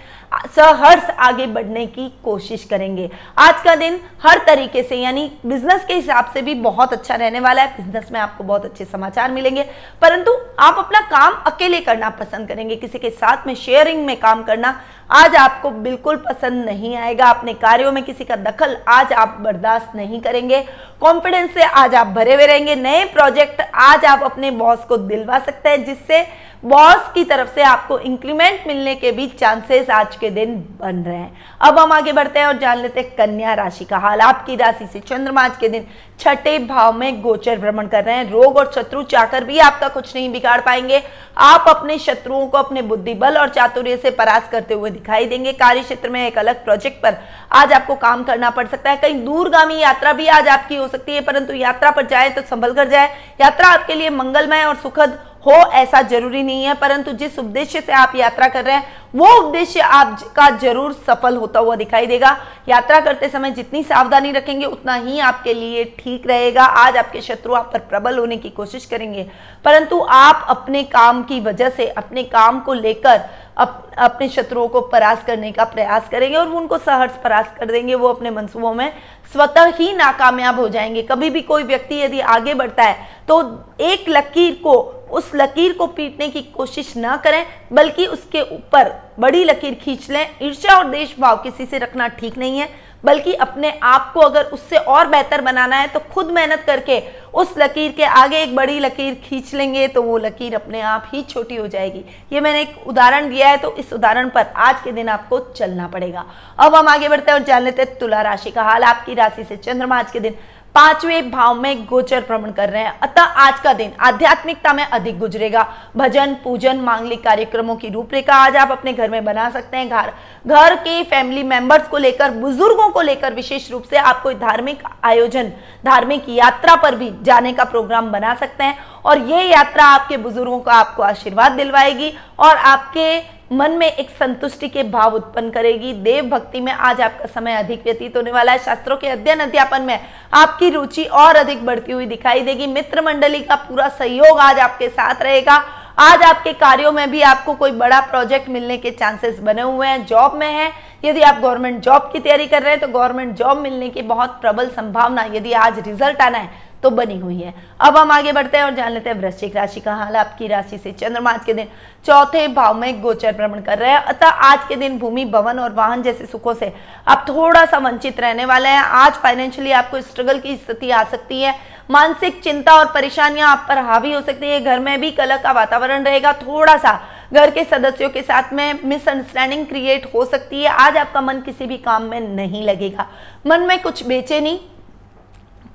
सहर्ष 0.56 1.10
आगे 1.20 1.46
बढ़ने 1.46 1.86
की 1.86 2.10
कोशिश 2.24 2.64
करेंगे। 2.64 3.10
आज 3.38 3.62
का 3.64 3.76
दिन 3.76 4.00
हर 4.24 4.38
तरीके 4.38 4.84
से, 4.84 4.96
यानी 4.96 5.32
बिज़नेस 5.46 5.86
के 5.86 5.94
हिसाब 5.94 6.32
से 6.34 6.42
भी 6.42 6.54
बहुत 6.54 6.94
अच्छा 6.94 7.16
रहने 7.16 7.40
वाला 7.40 7.62
है। 7.62 7.78
बिज़नेस 7.78 8.10
में 8.12 8.20
आपको 8.20 8.44
बहुत 8.44 8.66
अच्छे 8.66 8.86
समाचार 8.86 9.32
मिलेंगे। 9.32 9.64
परंतु 10.02 10.32
आप 10.60 10.76
अपना 10.78 11.02
काम 11.02 11.34
अकेले 11.34 11.82
करना 11.82 12.10
पसंद 12.10 12.48
करेंगे। 12.48 12.76
किसी 12.76 13.00
के 13.00 13.10
साथ 13.10 13.48
में 13.48 13.56
शेयरिंग 13.56 14.06
में 14.06 14.20
काम 14.20 14.44
करना 14.44 14.82
आज 15.10 15.36
आपको 15.36 15.70
बिल्कुल 15.72 16.16
पसंद 16.18 16.66
नहीं 16.66 16.96
आएगा, 16.98 17.26
अपने 17.26 17.54
कार्यों 17.54 17.92
में 17.92 18.04
किसी 18.04 18.24
का 18.24 18.36
दखल 18.36 18.76
आज 18.88 19.14
आप 19.14 19.38
बर्दाश्त 19.42 19.96
नहीं 19.96 20.20
करेंगे। 20.22 20.60
कॉन्फिडेंस 21.02 21.54
से 21.54 21.64
आज 21.64 21.96
आप 21.96 22.08
भरे 22.08 22.34
हुए 22.36 22.46
रहेंगे। 22.46 22.76
नए 22.76 23.06
प्रोजेक्ट 23.06 23.62
आज 23.76 24.06
आप 24.06 24.24
अपने 24.24 24.52
बॉस 24.52 24.84
को 24.86 24.98
दिलवा 24.98 25.40
सकते 25.40 25.70
हैं, 25.70 25.84
जिससे 25.86 26.22
बॉस 26.66 27.12
की 27.14 27.24
तरफ़ 27.24 27.54
से 27.56 27.62
आपको 27.62 28.00
इंक्रीमेंट 28.00 28.68
मिलने 28.68 28.96
के 28.96 29.12
भी 29.12 29.28
चांसेस 29.30 29.90
आज 29.90 30.16
के 30.16 30.30
दिन 30.30 30.56
बन 30.82 30.96
रहे 30.98 31.16
हैं। 31.16 31.38
अब 31.62 31.80
हम 31.80 31.92
आगे 31.92 32.14
बढ़ते 32.14 32.40
हैं 32.40 32.48
और 32.48 32.58
जान 32.58 32.78
लेते 32.78 33.00
हैं 33.00 33.16
कन्या 33.16 33.54
राशि 33.54 33.86
का 33.86 33.98
हाल। 33.98 34.22
आपकी 34.22 34.56
राशि 34.56 34.88
से 34.88 35.00
चंद्रमा 35.00 35.42
आज 35.42 35.58
के 35.58 35.70
दिन 35.70 35.88
छठे 36.20 36.58
भाव 36.60 36.94
में 36.94 37.22
गोचर 37.22 37.60
भ्रमण 37.60 37.88
कर 37.88 38.04
रहे 38.04 38.16
हैं। 38.16 38.30
रोग 38.32 38.58
और 38.58 38.72
शत्रु 38.76 39.04
चाकर 39.04 39.44
भी 39.44 39.60
आपका 39.60 39.88
कुछ 39.88 40.16
नहीं 40.16 40.32
बिगाड़ 40.32 40.60
पाएँगे। 40.62 41.02
आप 41.38 41.66
अपने 41.68 41.98
शत्रुओं 42.00 42.48
को 42.48 42.58
अपने 42.58 42.82
बुद्धि 42.82 43.14
बल 43.14 43.38
और 43.38 43.50
चातुर्य 43.50 43.98
से 43.98 44.12
परास 44.12 44.50
करते 44.52 44.74
हुए 44.74 44.90
दिखाई 44.90 45.26
देंगे। 45.26 45.54
कार्य 45.54 45.82
क्षेत्र 45.82 46.10
में 46.10 46.26
एक 46.26 46.38
अलग 46.38 46.64
प्रोजेक्ट 46.64 47.02
पर 47.04 47.18
आज 47.52 47.74
आपको 47.74 47.96
काम 47.98 48.24
करना 48.24 48.50
पड़ 48.50 48.68
सकता 48.68 48.92
है। 48.92 48.98
कहीं 48.98 49.24
दूरगामी 49.26 49.80
यात्रा 49.80 50.14
भी 50.14 50.28
आज 50.28 50.48
आपकी 50.48 50.76
हो 50.76 50.88
सकती 50.88 51.16
है, 51.16 51.22
परंतु 51.22 51.54
यात्रा 51.54 51.92
पर 51.92 52.08
जाए 52.08 52.30
तो 52.30 52.42
संभल 52.42 52.74
कर 52.74 52.90
जाए। 52.90 53.16
यात्रा 53.42 53.68
आपके 53.70 53.96
लिए 53.96 54.10
मंगलमय 54.12 54.64
और 54.64 54.76
सुखद 54.76 55.20
हो 55.46 55.54
ऐसा 55.74 56.02
ज़रूरी 56.04 56.42
नहीं 56.44 56.64
है, 56.64 56.74
परंतु 56.76 57.12
जिस 57.14 57.38
उद्देश्य 57.40 57.82
से 57.82 57.94
आप 57.94 58.16
यात्रा 58.16 58.48
कर 58.48 58.64
रहे 58.66 58.76
हैं 58.76 59.07
वो 59.14 59.28
उद्देश्य 59.38 59.80
आपका 59.80 60.50
ज़रूर 60.60 60.94
सफल 61.08 61.36
होता 61.38 61.60
हुआ 61.60 61.76
दिखाई 61.76 62.06
देगा। 62.08 62.36
यात्रा 62.70 63.00
करते 63.00 63.30
समय 63.30 63.52
जितनी 63.52 63.84
सावधानी 63.84 64.32
रखेंगे 64.32 64.66
उतना 64.66 64.94
ही 64.96 65.20
आपके 65.22 65.54
लिए 65.54 65.84
ठीक 66.00 66.28
रहेगा। 66.28 66.64
आज 66.64 66.98
आपके 66.98 67.22
शत्रु 67.22 67.54
आप 67.54 67.70
पर 67.74 67.80
प्रबल 67.80 68.18
होने 68.18 68.38
की 68.38 68.50
कोशिश 68.50 68.86
करेंगे। 68.86 69.26
परंतु 69.66 70.00
आप 70.02 70.46
अपने 70.50 70.84
काम 70.86 71.24
की 71.24 71.40
वजह 71.40 71.70
से 71.70 71.88
अपने 71.88 72.24
काम 72.26 72.60
को 72.60 72.74
लेकर 72.76 73.22
अप, 73.58 73.92
अपने 73.98 74.28
शत्रुओं 74.30 74.68
को 74.68 74.82
परास 74.82 75.24
करने 75.28 75.52
का 75.52 75.64
प्रयास 75.66 76.10
करेंगे 76.10 76.38
और 76.38 76.48
उनको 76.50 76.78
सहर्ष 76.78 77.12
परास 77.24 77.54
कर 77.60 77.72
देंगे। 77.72 77.96
वो 77.96 78.08
अपने 78.08 78.30
मंसूबों 78.32 78.74
में 78.74 78.92
स्वतः 79.34 79.74
ही 79.76 79.92
नाकामयाब 79.94 80.60
हो 80.60 80.68
जाएँगे। 80.70 81.02
कभी 81.04 81.30
भी 81.30 81.42
कोई 81.42 81.64
व्यक्ति 81.64 81.96
यदि 81.96 82.20
आगे 82.20 82.54
बढ़ता 82.54 82.84
है 82.84 83.16
तो 83.28 83.42
एक 83.82 84.06
लकीर 84.10 84.54
को 84.64 84.78
उस 85.12 85.32
लकीर 85.36 85.74
को 85.74 85.88
पीटने 85.88 86.28
की 86.30 86.42
कोशिश 86.54 86.96
ना 86.98 87.18
करें 87.18 87.46
बल्कि 87.74 88.06
उसके 88.08 88.42
ऊपर 88.44 88.96
बड़ी 89.20 89.44
लकीर 89.44 89.74
खींच 89.76 90.10
लें। 90.10 90.26
ईर्ष्या 90.42 90.78
और 90.78 90.90
देश 90.90 91.16
भाव 91.20 91.38
किसी 91.44 91.66
से 91.66 91.78
रखना 91.78 92.08
ठीक 92.10 92.38
नहीं 92.38 92.60
है, 92.60 92.70
बल्कि 93.04 93.34
अपने 93.36 93.72
आप 93.84 94.12
को 94.14 94.20
अगर 94.20 94.44
उससे 94.48 94.78
और 94.78 95.08
बेहतर 95.08 95.42
बनाना 95.42 95.76
है 95.76 95.88
तो 95.88 96.00
खुद 96.14 96.32
मेहनत 96.32 96.64
करके 96.68 97.02
उस 97.34 97.54
लकीर 97.58 97.92
के 97.92 98.04
आगे 98.04 98.38
एक 98.38 98.56
बड़ी 98.56 98.80
लकीर 98.80 99.14
खींच 99.24 99.54
लेंगे 99.54 99.88
तो 99.88 100.02
वो 100.04 100.18
लकीर 100.18 100.56
अपने 100.56 100.82
आप 100.84 101.10
ही 101.14 101.22
छोटी 101.24 101.56
हो 101.56 101.68
जाएगी। 101.68 102.04
ये 102.34 102.42
मैंने 102.42 102.62
एक 102.62 102.88
उदाहरण 102.88 103.30
दिया 103.30 103.50
है 103.50 103.58
तो 103.58 103.76
इस 103.76 103.94
उदाहरण 103.94 104.30
पर 104.30 104.46
आज 104.58 104.82
के 104.84 104.92
दिन 104.92 105.10
आपको 105.10 105.40
चलना 105.52 105.88
पड़ेगा। 105.88 106.26
अब 106.60 106.76
हम 106.76 106.88
आगे 106.88 107.10
बढ़ते 107.10 107.32
हैं 107.32 107.40
और 107.40 107.46
जान 107.46 107.64
लेते 107.64 107.82
हैं 107.82 107.98
तुला 108.00 108.22
राशि 108.22 108.52
का 108.52 108.64
हाल। 108.64 108.84
आपकी 108.84 109.14
राशि 109.14 109.44
से 109.44 109.58
चंद्रमा 109.58 110.00
आज 110.00 110.12
के 110.12 110.20
दिन 110.20 110.36
पाँचवें 110.78 111.30
भाव 111.32 111.62
में 111.62 111.86
गोचर 111.86 112.22
भ्रमण 112.22 112.52
कर 112.52 112.70
रहे 112.70 112.82
हैं। 112.84 113.00
अतः 113.04 113.22
आज 113.22 113.60
का 113.60 113.72
दिन 113.74 113.92
आध्यात्मिकता 114.00 114.74
में 114.74 114.84
अधिक 114.84 115.18
गुजरेगा। 115.20 115.66
भजन, 115.98 116.34
पूजन, 116.44 116.80
मांगलिक 116.80 117.24
कार्यक्रमों 117.24 117.76
की 117.76 117.90
रूपरेखा 117.90 118.36
आज 118.36 118.56
आप 118.56 118.72
अपने 118.72 118.94
घर 118.94 119.10
में 119.10 119.24
बना 119.26 119.50
सकते 119.50 119.78
हैं। 119.78 119.90
घर 119.90 120.12
घर 120.48 120.76
के 120.76 121.02
फैमिली 121.04 121.44
मेंबर्स 121.44 121.88
को 121.88 121.98
लेकर, 121.98 122.32
बुज़ुर्गों 122.32 122.90
को 122.90 123.02
लेकर 123.02 123.34
विशेष 123.34 123.70
रूप 123.72 123.84
से 123.84 123.98
आप 123.98 124.22
कोई 124.24 124.36
धार्मिक 124.36 124.84
आयोजन, 125.04 125.52
धार्मिक 125.86 126.26
यात्रा 126.30 126.76
पर 126.76 126.96
भी 126.96 127.12
जाने 127.24 127.54
का 127.54 127.64
प्रोग्राम 127.64 128.12
बना 128.12 128.36
सकते 128.36 128.64
हैं। 128.64 128.78
और 129.06 129.22
ये 129.22 129.42
यात्रा 129.44 129.86
आपके 129.86 130.18
बुज़ुर्गों 130.18 130.60
का 130.60 130.74
आपको 130.74 131.04
आशीर्वाद 131.04 131.52
दिलवाएगी 131.52 132.14
और 132.40 132.56
आपके 132.56 133.37
मन 133.52 133.72
में 133.72 133.86
एक 133.88 134.10
संतुष्टि 134.10 134.68
के 134.70 134.84
भाव 134.84 135.14
उत्पन्न 135.16 135.50
करेगी। 135.50 135.92
देव 135.94 136.26
भक्ति 136.30 136.60
में 136.62 136.72
आज 136.72 137.02
आपका 137.02 137.26
समय 137.26 137.54
अधिक 137.54 137.84
व्यतीत 137.84 138.18
होने 138.18 138.32
वाला 138.32 138.52
है। 138.52 138.60
शास्त्रों 138.60 138.98
के 138.98 139.08
अध्ययन 139.08 139.40
अध्यापन 139.40 139.82
में 139.82 140.00
आपकी 140.34 140.70
रुचि 140.70 141.04
और 141.04 141.36
अधिक 141.36 141.66
बढ़ती 141.66 141.92
हुई 141.92 142.06
दिखाई 142.06 142.42
देगी। 142.42 142.68
मित्र 142.68 143.02
मंडली 143.02 143.40
का 143.40 143.56
पूरा 143.58 143.88
सहयोग 143.90 144.40
आज 144.40 144.60
आपके 144.60 144.90
साथ 144.90 145.22
रहेगा। 145.22 145.56
आज 146.00 146.24
आपके 146.24 146.54
कार्यों 146.56 146.92
में 146.92 147.10
भी 147.12 147.22
आपको 147.22 147.54
कोई 147.54 147.72
बड़ा 147.74 148.00
प्रोजेक्ट 148.02 148.50
मिलने 148.50 148.78
के 148.78 148.92
चांसेस 148.92 149.40
बने 149.40 149.62
हुए 149.62 149.88
हैं। 149.88 150.06
जॉब 150.06 150.36
में 150.36 150.48
है। 150.48 150.72
यदि 151.06 151.22
आप 151.22 151.40
गवर्नमेंट 151.42 151.82
जॉब 151.82 152.10
की 152.14 152.20
तैयारी 152.20 152.48
कर 152.48 152.62
रहे 152.62 152.72
हैं 152.72 152.80
तो 152.82 152.88
गवर्नमेंट 152.90 153.36
जॉब 153.36 153.58
मिलने 153.58 153.90
की 153.90 154.02
बहुत 154.04 154.40
प्रबल 154.42 154.68
संभावना, 154.68 155.24
यदि 155.34 155.54
आज 155.54 155.80
रिज़ल्ट 155.80 156.22
आना 156.22 156.38
है 156.38 156.67
तो 156.84 156.90
बनी 156.90 157.18
हुई 157.20 157.40
है। 157.42 157.54
अब 157.82 157.98
हम 157.98 158.12
आगे 158.12 158.32
बढ़ते 158.32 158.58
हैं 158.58 158.64
और 158.66 158.74
जान 158.76 158.92
लेते 158.92 159.10
हैं 159.10 159.18
वृश्चिक 159.18 159.56
राशि 159.56 159.80
का 159.80 159.94
हाल। 159.96 160.16
आपकी 160.16 160.48
राशि 160.48 160.78
से 160.78 160.92
चंद्रमा 160.92 161.32
आज 161.32 161.46
के 161.46 161.54
दिन 161.54 161.68
चौथे 162.06 162.48
भाव 162.48 162.74
में 162.74 163.02
गोचर 163.02 163.32
भ्रमण 163.32 163.62
कर 163.62 163.78
रहे 163.78 163.92
हैं। 163.92 163.98
अतः 163.98 164.28
आज 164.28 164.68
के 164.68 164.76
दिन 164.76 164.98
भूमि, 165.00 165.26
भवन 165.26 165.60
और 165.60 165.74
वाहन 165.74 166.04
जैसे 166.04 166.26
सुखों 166.26 166.54
से 166.54 166.74
आप 167.08 167.26
थोड़ा 167.30 167.66
सा 167.66 167.78
वंचित 167.78 168.20
रहने 168.20 168.46
वाले 168.46 168.70
हैं। 168.70 168.82
आज 168.82 169.14
फाइनेंशियली 169.14 169.72
आपको 169.72 170.02
स्ट्रगल 170.02 170.40
की 170.40 170.56
स्थिति 170.58 170.92
आ 170.92 171.04
सकती 171.04 171.42
है। 171.42 171.56
मानसिक 171.92 172.42
चिंता 172.44 172.74
और 172.74 172.86
परेशानियाँ 172.86 173.50
आप 173.50 173.66
पर 173.70 173.78
हावी 173.78 174.14
हो 174.14 174.22
सकती 174.22 174.48
है। 174.48 174.60
घर 174.62 174.80
में 174.80 175.00
भी 175.02 175.12
कलह 175.12 175.38
का 175.38 175.52
वातावरण 175.52 176.04
रहेगा। 176.04 176.34
थोड़ा 176.34 176.78
सा 176.78 177.00
घर 177.34 177.52
के 177.52 177.64
सदस्यों 177.64 178.10
के 178.10 178.22
साथ 178.22 178.54
में 178.54 178.80
मिसअंडरस्टैंडिंग 178.86 179.66
क्रिएट 179.66 180.10
हो 180.14 180.26
सकती 180.26 180.62
है। 180.64 180.70
आज 180.70 180.98
आपका 180.98 181.22
मन 181.22 181.42
किसी 181.42 181.66
भी 181.66 181.78
काम 181.78 182.04
में 182.04 182.20
नहीं 182.20 182.64
लगेगा। 182.64 183.08
मन 183.48 183.62
में 183.62 183.82
कुछ 183.82 184.06
बेचैनी, 184.08 184.60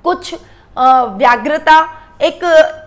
कुछ 0.03 0.35
व्याग्रता, 0.75 1.79
एक 2.21 2.43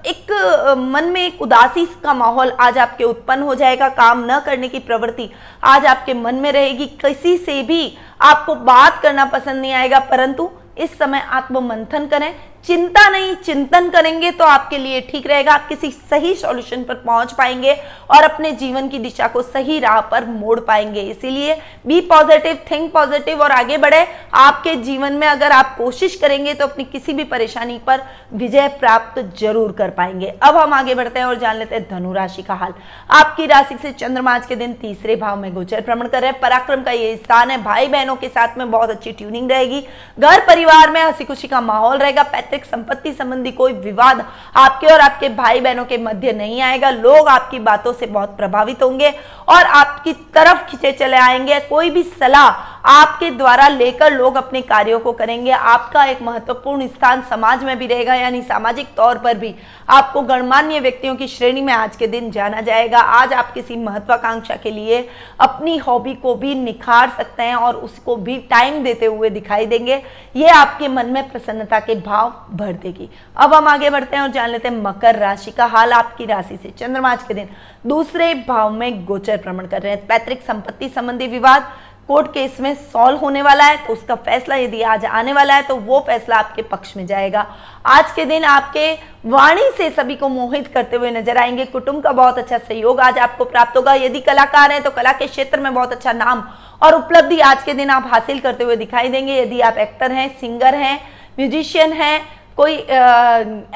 एक 0.06 0.32
मन 0.78 1.04
में 1.04 1.20
एक 1.20 1.40
उदासी 1.42 1.84
का 2.02 2.12
माहौल 2.14 2.50
आज 2.60 2.78
आपके 2.78 3.04
उत्पन्न 3.04 3.42
हो 3.42 3.54
जाएगा, 3.54 3.88
काम 3.90 4.24
न 4.24 4.38
करने 4.40 4.68
की 4.68 4.78
प्रवृत्ति 4.80 5.28
आज 5.64 5.86
आपके 5.86 6.14
मन 6.14 6.34
में 6.34 6.50
रहेगी, 6.52 6.86
किसी 6.86 7.36
से 7.38 7.62
भी 7.62 7.96
आपको 8.20 8.54
बात 8.54 9.00
करना 9.02 9.24
पसंद 9.26 9.60
नहीं 9.60 9.72
आएगा, 9.72 9.98
परंतु 10.00 10.50
इस 10.78 10.98
समय 10.98 11.20
आत्म 11.20 11.64
मंथन 11.64 12.06
करें 12.06 12.34
चिंता 12.66 13.08
नहीं, 13.08 13.34
चिंतन 13.36 13.88
करेंगे 13.90 14.30
तो 14.30 14.44
आपके 14.44 14.78
लिए 14.78 15.00
ठीक 15.00 15.26
रहेगा। 15.26 15.52
आप 15.52 15.66
किसी 15.68 15.90
सही 16.10 16.34
सॉल्यूशन 16.34 16.82
पर 16.84 16.94
पहुँच 16.96 17.32
पाएँगे 17.32 17.72
और 18.10 18.22
अपने 18.22 18.50
जीवन 18.52 18.88
की 18.88 18.98
दिशा 18.98 19.26
को 19.28 19.42
सही 19.42 19.78
राह 19.80 20.00
पर 20.02 20.24
मोड़ 20.26 20.58
पाएँगे। 20.60 21.00
इसीलिए 21.02 21.54
बी 21.86 22.00
पॉजिटिव 22.08 22.58
थिंक 22.70 22.92
पॉजिटिव 22.92 23.42
और 23.42 23.50
आगे 23.50 23.78
बढ़े। 23.78 24.06
आपके 24.34 24.74
जीवन 24.76 25.12
में 25.12 25.26
अगर 25.26 25.52
आप 25.52 25.74
कोशिश 25.76 26.16
करेंगे 26.16 26.54
तो 26.54 26.66
अपनी 26.66 26.84
किसी 26.84 27.12
भी 27.12 27.24
परेशानी 27.26 27.78
पर 27.86 28.02
विजय 28.34 28.68
प्राप्त 28.80 29.20
ज़रूर 29.40 29.72
कर 29.72 29.90
पाएँगे। 29.90 30.32
अब 30.42 30.56
हम 30.56 30.74
आगे 30.74 30.94
बढ़ते 30.94 31.18
हैं 31.18 31.26
और 31.26 31.38
जान 31.38 31.56
लेते 31.56 31.74
हैं 31.74 31.86
धनु 31.90 32.12
राशि 32.12 32.42
का 32.42 32.54
हाल। 32.54 32.74
आपकी 33.10 33.46
राशि 33.46 33.78
से 33.82 33.92
चंद्रमा 33.92 34.34
आज 34.34 34.46
के 34.46 34.56
दिन 34.56 34.72
तीसरे 34.72 35.16
भाव 35.16 35.36
में 35.36 35.52
गोचर 35.54 35.80
भ्रमण 35.80 36.08
कर 36.08 36.22
रहे 36.22 36.30
हैं। 36.30 36.40
पराक्रम 36.40 36.82
का 36.82 36.90
ये 36.92 37.14
स्थान 37.16 37.50
है। 37.50 37.62
भाई 37.62 37.86
बहनों 37.86 38.16
के 38.16 38.28
साथ 38.28 38.58
में 38.58 38.70
बहुत 38.70 38.90
अच्छी 38.90 39.12
ट्यूनिंग 39.12 39.50
रहेगी। 39.50 39.80
घर 40.18 40.46
परिवार 40.46 40.90
में 40.90 41.02
हँसी 41.02 41.24
खुशी 41.24 41.48
का 41.48 41.60
माहौल 41.62 41.98
रहेगा। 41.98 42.22
पैतृक 42.24 42.55
पैतृक 42.56 42.64
संपत्ति 42.64 43.12
संबंधी 43.12 43.50
कोई 43.52 43.72
विवाद 43.72 44.24
आपके 44.56 44.86
और 44.86 45.00
आपके 45.00 45.28
भाई 45.28 45.60
बहनों 45.60 45.84
के 45.84 45.98
मध्य 45.98 46.32
नहीं 46.32 46.60
आएगा। 46.62 46.90
लोग 46.90 47.28
आपकी 47.28 47.58
बातों 47.58 47.92
से 47.92 48.06
बहुत 48.06 48.36
प्रभावित 48.36 48.82
होंगे 48.82 49.10
और 49.48 49.64
आपकी 49.64 50.12
तरफ़ 50.34 50.64
खींचे 50.70 50.92
चले 50.92 51.16
आएँगे। 51.16 51.58
कोई 51.60 51.90
भी 51.90 52.02
सलाह 52.02 52.50
आपके 52.86 53.30
द्वारा 53.30 53.66
लेकर 53.68 54.12
लोग 54.12 54.36
अपने 54.36 54.60
कार्यों 54.62 54.98
को 54.98 55.12
करेंगे। 55.12 55.50
आपका 55.50 56.04
एक 56.04 56.20
महत्वपूर्ण 56.22 56.86
स्थान 56.86 57.22
समाज 57.22 57.64
में 57.64 57.78
भी 57.78 57.86
रहेगा, 57.86 58.14
यानी 58.14 58.42
सामाजिक 58.42 58.94
तौर 58.96 59.18
पर 59.18 59.38
भी। 59.38 59.54
आपको 59.88 60.20
गणमान्य 60.20 60.80
व्यक्तियों 60.80 61.14
की 61.16 61.26
श्रेणी 61.28 61.60
में 61.60 61.72
आज 61.72 61.96
के 61.96 62.06
दिन 62.06 62.30
जाना 62.30 62.60
जाएगा। 62.60 62.98
आज 62.98 63.32
आप 63.32 63.52
किसी 63.52 63.76
महत्वाकांक्षा 63.76 64.56
के 64.56 64.70
लिए 64.70 65.08
अपनी 65.40 65.76
हॉबी 65.76 66.14
को 66.14 66.34
भी 66.34 66.54
निखार 66.54 67.10
सकते 67.16 67.42
हैं 67.42 67.54
और 67.54 67.76
उसको 67.76 68.16
भी 68.16 68.36
टाइम 68.50 68.82
देते 68.84 69.06
हुए 69.06 69.30
दिखाई 69.30 69.66
देंगे। 69.66 70.02
ये 70.36 70.48
आपके 70.48 70.88
मन 70.88 71.06
में 71.06 71.30
प्रसन्नता 71.30 71.80
के 71.80 71.94
भाव 71.96 72.32
भर 72.52 72.72
देगी। 72.72 73.08
अब 73.36 73.54
हम 73.54 73.68
आगे 73.68 73.90
बढ़ते 73.90 74.16
हैं 74.16 74.22
और 74.22 74.30
जान 74.30 74.50
लेते 74.50 74.68
हैं 74.68 74.82
मकर 74.82 75.18
राशि 75.18 75.50
का 75.50 75.66
हाल 75.66 75.92
आपकी 75.92 76.26
राशि 76.26 76.56
से। 76.56 76.70
चंद्रमा 76.70 77.10
आज 77.12 77.22
के 77.22 77.34
दिन 77.34 77.48
दूसरे 77.86 78.32
भाव 78.48 78.70
में 78.70 79.04
गोचर 79.04 79.36
भ्रमण 79.36 79.66
कर 79.66 79.82
रहे 79.82 79.92
हैं। 79.92 80.06
पैतृक 80.06 80.42
संपत्ति 80.46 80.88
संबंधी 80.88 81.26
विवाद 81.26 81.68
कोर्ट 82.08 82.26
केस 82.26 82.58
में 82.60 82.74
सॉल्व 82.74 83.18
होने 83.18 83.40
वाला 83.42 83.64
है 83.64 83.76
तो 83.76 83.92
उसका 83.92 84.14
फैसला 84.16 84.56
यदि 84.56 84.82
आज 84.84 85.04
आने 85.04 85.32
वाला 85.32 85.54
है 85.54 85.62
तो 85.62 85.76
वो 85.76 85.98
फैसला 86.06 86.36
आपके 86.36 86.62
पक्ष 86.64 86.96
में 86.96 87.06
जाएगा। 87.06 87.46
आज 87.86 88.12
के 88.12 88.24
दिन 88.24 88.44
आपके 88.44 88.92
वाणी 89.26 89.70
से 89.76 89.88
सभी 89.90 90.16
को 90.16 90.28
मोहित 90.28 90.66
करते 90.74 90.96
हुए 90.96 91.10
नज़र 91.10 91.38
आएँगे। 91.38 91.64
कुटुंब 91.64 92.02
का 92.02 92.12
बहुत 92.12 92.38
अच्छा 92.38 92.58
सहयोग 92.58 93.00
आज 93.00 93.18
आपको 93.18 93.44
प्राप्त 93.44 93.76
होगा। 93.76 93.94
यदि 93.94 94.20
कलाकार 94.20 94.72
हैं 94.72 94.82
तो 94.82 94.90
कला 94.90 95.12
के 95.12 95.26
क्षेत्र 95.26 95.60
में 95.60 95.72
बहुत 95.74 95.92
अच्छा 95.92 96.12
नाम 96.12 96.44
और 96.82 96.94
उपलब्धि 96.94 97.40
आज 97.40 97.62
के 97.62 97.74
दिन 97.74 97.90
आप 97.90 98.06
हासिल 98.06 98.40
करते 98.40 98.64
हुए 98.64 98.76
दिखाई 98.76 99.08
देंगे। 99.08 99.40
यदि 99.40 99.60
आप 99.60 99.78
एक्टर 99.78 100.12
हैं, 100.12 100.28
सिंगर 100.40 100.74
हैं, 100.74 101.00
म्यूजिशियन 101.38 101.92
हैं, 101.92 102.20
कोई 102.56 102.74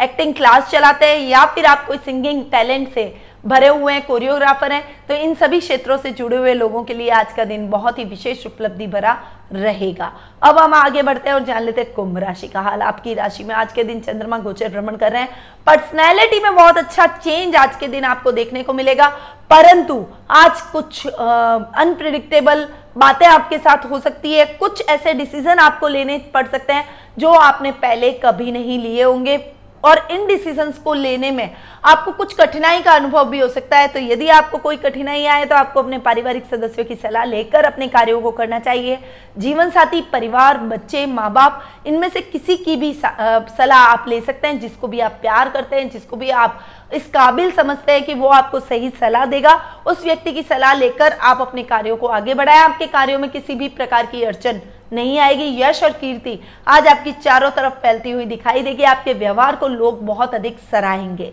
एक्टिंग 0.05 0.35
क्लास 0.35 0.71
चलाते 0.71 1.07
हैं 1.07 1.19
या 1.21 1.45
फिर 1.47 1.67
आप 1.67 1.87
कोई 1.87 1.97
सिंगिंग 1.99 2.45
टैलेंट 2.53 2.93
से 2.95 3.05
भरे 3.45 3.69
हुए 3.69 3.93
हैं 3.93 4.05
कोरियोग्राफर 4.07 4.73
हैं 4.73 4.83
तो 5.09 5.15
इन 5.15 5.35
सभी 5.35 5.59
क्षेत्रों 5.61 5.97
से 5.97 6.11
जुड़े 6.11 6.37
हुए 6.37 6.55
लोगों 6.55 6.83
के 6.85 6.95
लिए 6.95 7.09
आज 7.11 7.33
का 7.33 7.45
दिन 7.45 7.69
बहुत 7.71 7.99
ही 7.99 8.05
विशेष 8.05 8.45
उपलब्धि 8.47 8.87
भरा 8.87 9.17
रहेगा। 9.53 10.13
अब 10.43 10.59
हम 10.59 10.75
आगे 10.75 11.03
बढ़ते 11.03 11.29
हैं 11.29 11.35
और 11.35 11.45
जान 11.45 11.63
लेते 11.63 11.81
हैं 11.81 11.93
कुंभ 11.95 12.19
राशि 12.19 12.49
का 12.49 12.61
हाल। 12.61 12.83
आपकी 12.83 13.15
राशि 13.15 13.45
में 13.45 13.55
आज 13.55 13.73
के 13.73 13.85
दिन 13.85 14.01
चंद्रमा 14.01 14.39
गोचर 14.39 14.69
भ्रमण 14.69 14.97
कर 14.97 15.13
रहे 15.13 15.23
हैं। 15.23 15.31
पर्सनैलिटी 15.67 16.41
में 16.41 16.55
बहुत 16.55 16.79
अच्छा 16.79 17.07
चेंज 17.07 17.57
आज 17.57 17.77
के 17.77 17.89
दिन 17.89 18.05
आपको 18.05 18.33
देखने 18.33 18.63
को 18.63 18.73
मिलेगा। 18.73 19.09
परंतु 19.51 20.05
आज 20.31 20.61
कुछ 20.73 21.07
अनप्रिडिक्टेबल 21.07 22.67
बातें 22.99 23.27
आपके 23.27 23.59
साथ 23.59 23.91
हो 23.91 23.99
सकती 24.01 24.33
है। 24.33 24.45
कुछ 24.55 24.89
ऐसे 24.89 25.15
डिसीज़न 25.15 25.59
आपको 25.59 25.89
लेने 25.89 26.19
पड़ 26.35 26.47
सकते 26.47 26.73
हैं 26.73 26.85
जो 27.19 27.31
आपने 27.31 27.71
पहले 27.73 28.11
कभी 28.25 28.53
नहीं 28.53 28.79
लिए 28.79 29.03
होंगे। 29.03 29.37
और 29.85 30.07
इन 30.11 30.27
डिसीजंस 30.27 30.79
को 30.79 30.95
लेने 30.95 31.31
में 31.31 31.51
आपको 31.85 32.13
कुछ 32.13 32.35
कठिनाई 32.35 32.81
का 32.83 32.93
अनुभव 32.93 33.25
भी 33.25 33.39
हो 33.39 33.49
सकता 33.49 33.79
है। 33.79 33.89
तो 33.89 33.99
यदि 34.01 34.29
आपको 34.31 34.59
कोई 34.59 34.77
कठिनाई 34.77 35.25
आए 35.27 35.45
तो 35.45 35.55
आपको 35.57 35.83
अपने 35.83 35.99
पारिवारिक 36.01 36.47
सदस्यों 36.47 36.85
की 36.87 36.95
सलाह 36.97 37.25
लेकर 37.25 37.65
अपने 37.65 37.89
कार्यों 37.89 38.21
को 38.21 38.31
करना 38.31 38.59
चाहिए। 38.59 38.99
जीवन 39.39 39.71
साथी 39.71 40.01
परिवार, 40.03 40.59
बच्चे 40.59 41.05
माँ 41.07 41.33
बाप 41.33 41.63
इनमें 41.87 42.09
से 42.09 42.21
किसी 42.23 42.57
की 42.57 42.77
भी 42.77 42.93
सलाह 42.95 43.79
आप 43.79 44.05
ले 44.09 44.21
सकते 44.21 44.49
हैं, 44.49 44.59
जिसको 44.61 44.89
भी 44.89 45.01
आप 45.01 45.19
प्यार 45.21 45.49
करते 45.49 45.77
हैं, 45.77 45.89
जिसको 45.91 46.17
भी 46.17 46.31
आप 46.31 46.61
इस 46.93 47.07
काबिल 47.07 47.51
समझते 47.53 47.93
हैं 47.93 48.05
कि 48.05 48.15
वो 48.15 48.29
आपको 48.31 48.61
सही 48.61 48.91
सलाह 48.91 49.25
देगा। 49.27 49.55
उस 49.87 50.05
व्यक्ति 50.05 50.33
की 50.33 50.43
सलाह 50.43 50.75
लेकर 50.75 51.13
आप 51.13 51.41
अपने 51.41 51.63
कार्यों 51.65 51.97
को 51.97 52.07
आगे 52.09 52.35
बढ़ाएँ। 52.35 52.61
आपके 52.61 52.87
कार्यों 52.89 53.19
में 53.19 53.31
किसी 53.31 53.55
भी 53.55 53.69
प्रकार 53.71 54.07
की 54.07 54.23
अड़चन 54.23 54.61
नहीं 54.93 55.19
आएगी। 55.19 55.61
यश 55.63 55.83
और 55.83 55.93
कीर्ति 55.93 56.39
आज 56.69 56.87
आपकी 56.87 57.13
चारों 57.13 57.51
तरफ़ 57.51 57.75
फैलती 57.75 58.11
हुई 58.11 58.25
दिखाई 58.27 58.63
देगी। 58.63 58.83
आपके 58.83 59.13
व्यवहार 59.15 59.57
को 59.57 59.69
लोग 59.69 60.05
बहुत 60.07 60.35
अधिक 60.35 60.59
सराहेंगे। 60.71 61.33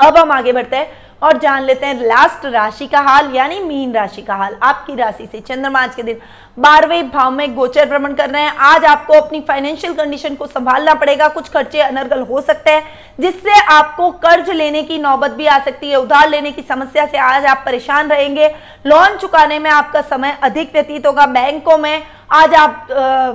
अब 0.00 0.16
हम 0.16 0.32
आगे 0.32 0.52
बढ़ते 0.52 0.76
हैं 0.76 0.90
और 1.22 1.38
जान 1.38 1.62
लेते 1.62 1.86
हैं 1.86 1.94
लास्ट 2.00 2.46
राशि 2.46 2.86
का 2.86 3.00
हाल, 3.00 3.34
यानी 3.34 3.58
मीन 3.60 3.92
राशि 3.92 4.22
का 4.22 4.34
हाल। 4.34 4.56
आपकी 4.62 4.94
राशि 4.94 5.26
से 5.26 5.40
चंद्रमा 5.40 5.80
आज 5.80 5.94
के 5.94 6.02
दिन 6.02 6.20
बारहवें 6.60 7.08
भाव 7.10 7.30
में 7.30 7.54
गोचर 7.54 7.88
भ्रमण 7.88 8.14
कर 8.14 8.30
रहे 8.30 8.42
हैं। 8.42 8.52
आज 8.60 8.84
आपको 8.84 9.14
अपनी 9.14 9.40
फाइनेंशियल 9.40 9.92
कंडीशन 9.94 10.34
को 10.34 10.46
संभालना 10.46 10.94
पड़ेगा। 10.94 11.28
कुछ 11.28 11.48
खर्चे 11.48 11.80
अनर्गल 11.80 12.20
हो 12.20 12.40
सकते 12.40 12.70
हैं, 12.70 12.82
जिससे 13.20 13.60
आपको 13.66 14.10
कर्ज 14.24 14.50
लेने 14.50 14.82
की 14.82 14.98
नौबत 14.98 15.30
भी 15.30 15.46
आ 15.46 15.58
सकती 15.58 15.90
है। 15.90 15.96
उधार 15.96 16.28
लेने 16.28 16.50
की 16.52 16.62
समस्या 16.62 17.06
से 17.06 17.18
आज 17.18 17.46
आप 17.46 17.62
परेशान 17.66 18.08
रहेंगे। 18.08 18.48
लोन 18.86 19.16
चुकाने 19.16 19.58
में 19.58 19.70
आपका 19.70 20.00
समय 20.00 20.36
अधिक 20.42 20.72
व्यतीत 20.72 21.06
होगा। 21.06 21.26
बैंकों 21.28 21.76
में 21.78 22.02
आज 22.32 22.54
आप 22.54 22.86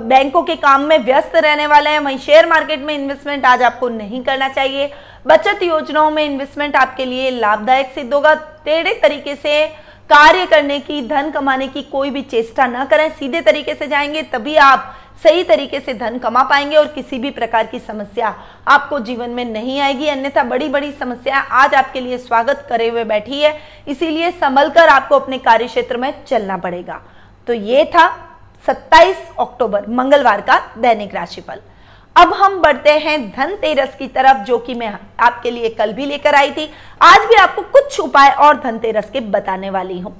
बैंकों 0.02 0.42
के 0.42 0.56
काम 0.56 0.82
में 0.82 0.98
व्यस्त 0.98 1.34
रहने 1.36 1.66
वाले 1.66 1.90
हैं। 1.90 2.00
वहीं 2.00 2.18
शेयर 2.18 2.46
मार्केट 2.46 2.80
में 2.80 2.94
इन्वेस्टमेंट 2.94 3.46
आज 3.46 3.62
आपको 3.62 3.88
नहीं 3.88 4.22
करना 4.24 4.48
चाहिए। 4.48 4.92
बचत 5.26 5.62
योजनाओं 5.62 6.10
में 6.10 6.24
इन्वेस्टमेंट 6.24 6.76
आपके 6.76 7.04
लिए 7.04 7.30
लाभदायक 7.30 7.90
सिद्ध 7.94 8.12
होगा। 8.14 8.34
टेढ़े 8.64 8.94
तरीके 9.02 9.34
से 9.34 9.64
कार्य 10.10 10.46
करने 10.46 10.78
की, 10.80 11.00
धन 11.08 11.30
कमाने 11.30 11.66
की 11.68 11.82
कोई 11.82 12.10
भी 12.10 12.22
चेष्टा 12.22 12.66
न 12.66 12.84
करें। 12.84 13.08
सीधे 13.10 13.40
तरीके 13.40 13.74
से 13.74 13.86
जाएँगे, 13.86 14.22
तभी 14.22 14.54
आप 14.56 14.94
सही 15.22 15.42
तरीके 15.44 15.80
से 15.80 15.94
धन 15.94 16.18
कमा 16.18 16.42
पाएँगे 16.42 16.76
और 16.76 16.86
किसी 16.86 17.18
भी 17.18 17.30
प्रकार 17.30 17.66
की 17.66 17.78
समस्या 17.78 18.34
आपको 18.68 18.98
जीवन 19.00 19.30
में 19.30 19.44
नहीं 19.44 19.80
आएगी। 19.80 20.08
अन्यथा 20.08 20.42
बड़ी 20.42 20.68
बड़ी 20.68 20.92
समस्या 20.92 21.38
आज 21.38 21.74
आपके 21.74 22.00
लिए 22.00 22.18
स्वागत 22.18 22.66
करे 22.68 22.88
हुए 22.88 23.04
बैठी 23.04 23.40
है। 23.40 23.56
इसीलिए 23.88 24.30
संभल 24.30 24.70
कर 24.70 24.88
आपको 24.88 25.18
अपने 25.18 25.38
कार्य 25.38 25.66
क्षेत्र 25.66 25.96
में 25.96 26.12
चलना 26.24 26.56
पड़ेगा। 26.56 27.00
तो 27.46 27.52
ये 27.52 27.84
था 27.84 28.08
27 28.66 29.30
अक्टूबर, 29.40 29.86
मंगलवार 29.88 30.40
का 30.40 30.60
दैनिक 30.78 31.14
राशिफल। 31.14 31.60
अब 32.16 32.32
हम 32.32 32.60
बढ़ते 32.60 32.90
हैं 32.90 33.18
धनतेरस 33.30 33.94
की 33.98 34.06
तरफ़, 34.08 34.38
जो 34.38 34.58
कि 34.58 34.74
मैं 34.74 34.92
आपके 35.20 35.50
लिए 35.50 35.68
कल 35.70 35.92
भी 35.92 36.06
लेकर 36.06 36.34
आई 36.34 36.50
थी। 36.50 36.68
आज 37.02 37.26
भी 37.28 37.34
आपको 37.34 37.62
कुछ 37.72 37.98
उपाय 38.00 38.30
और 38.30 38.60
धनतेरस 38.60 39.10
के 39.10 39.20
बताने 39.20 39.70
वाली 39.70 39.98
हूँ। 40.00 40.14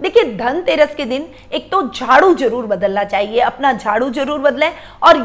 देखिए 0.00 0.24
धनतेरस 0.36 0.94
के 0.94 1.04
दिन 1.04 1.26
एक 1.52 1.70
तो 1.70 1.82
झाड़ू 1.88 2.34
ज़रूर 2.34 2.66
बदलना 2.66 3.04
चाहिए 3.04 3.40
अपना 3.42 3.72
झाड़ू 3.72 4.08
ज़रूर 4.10 4.38
बदलें। 4.40 4.70
और 5.02 5.16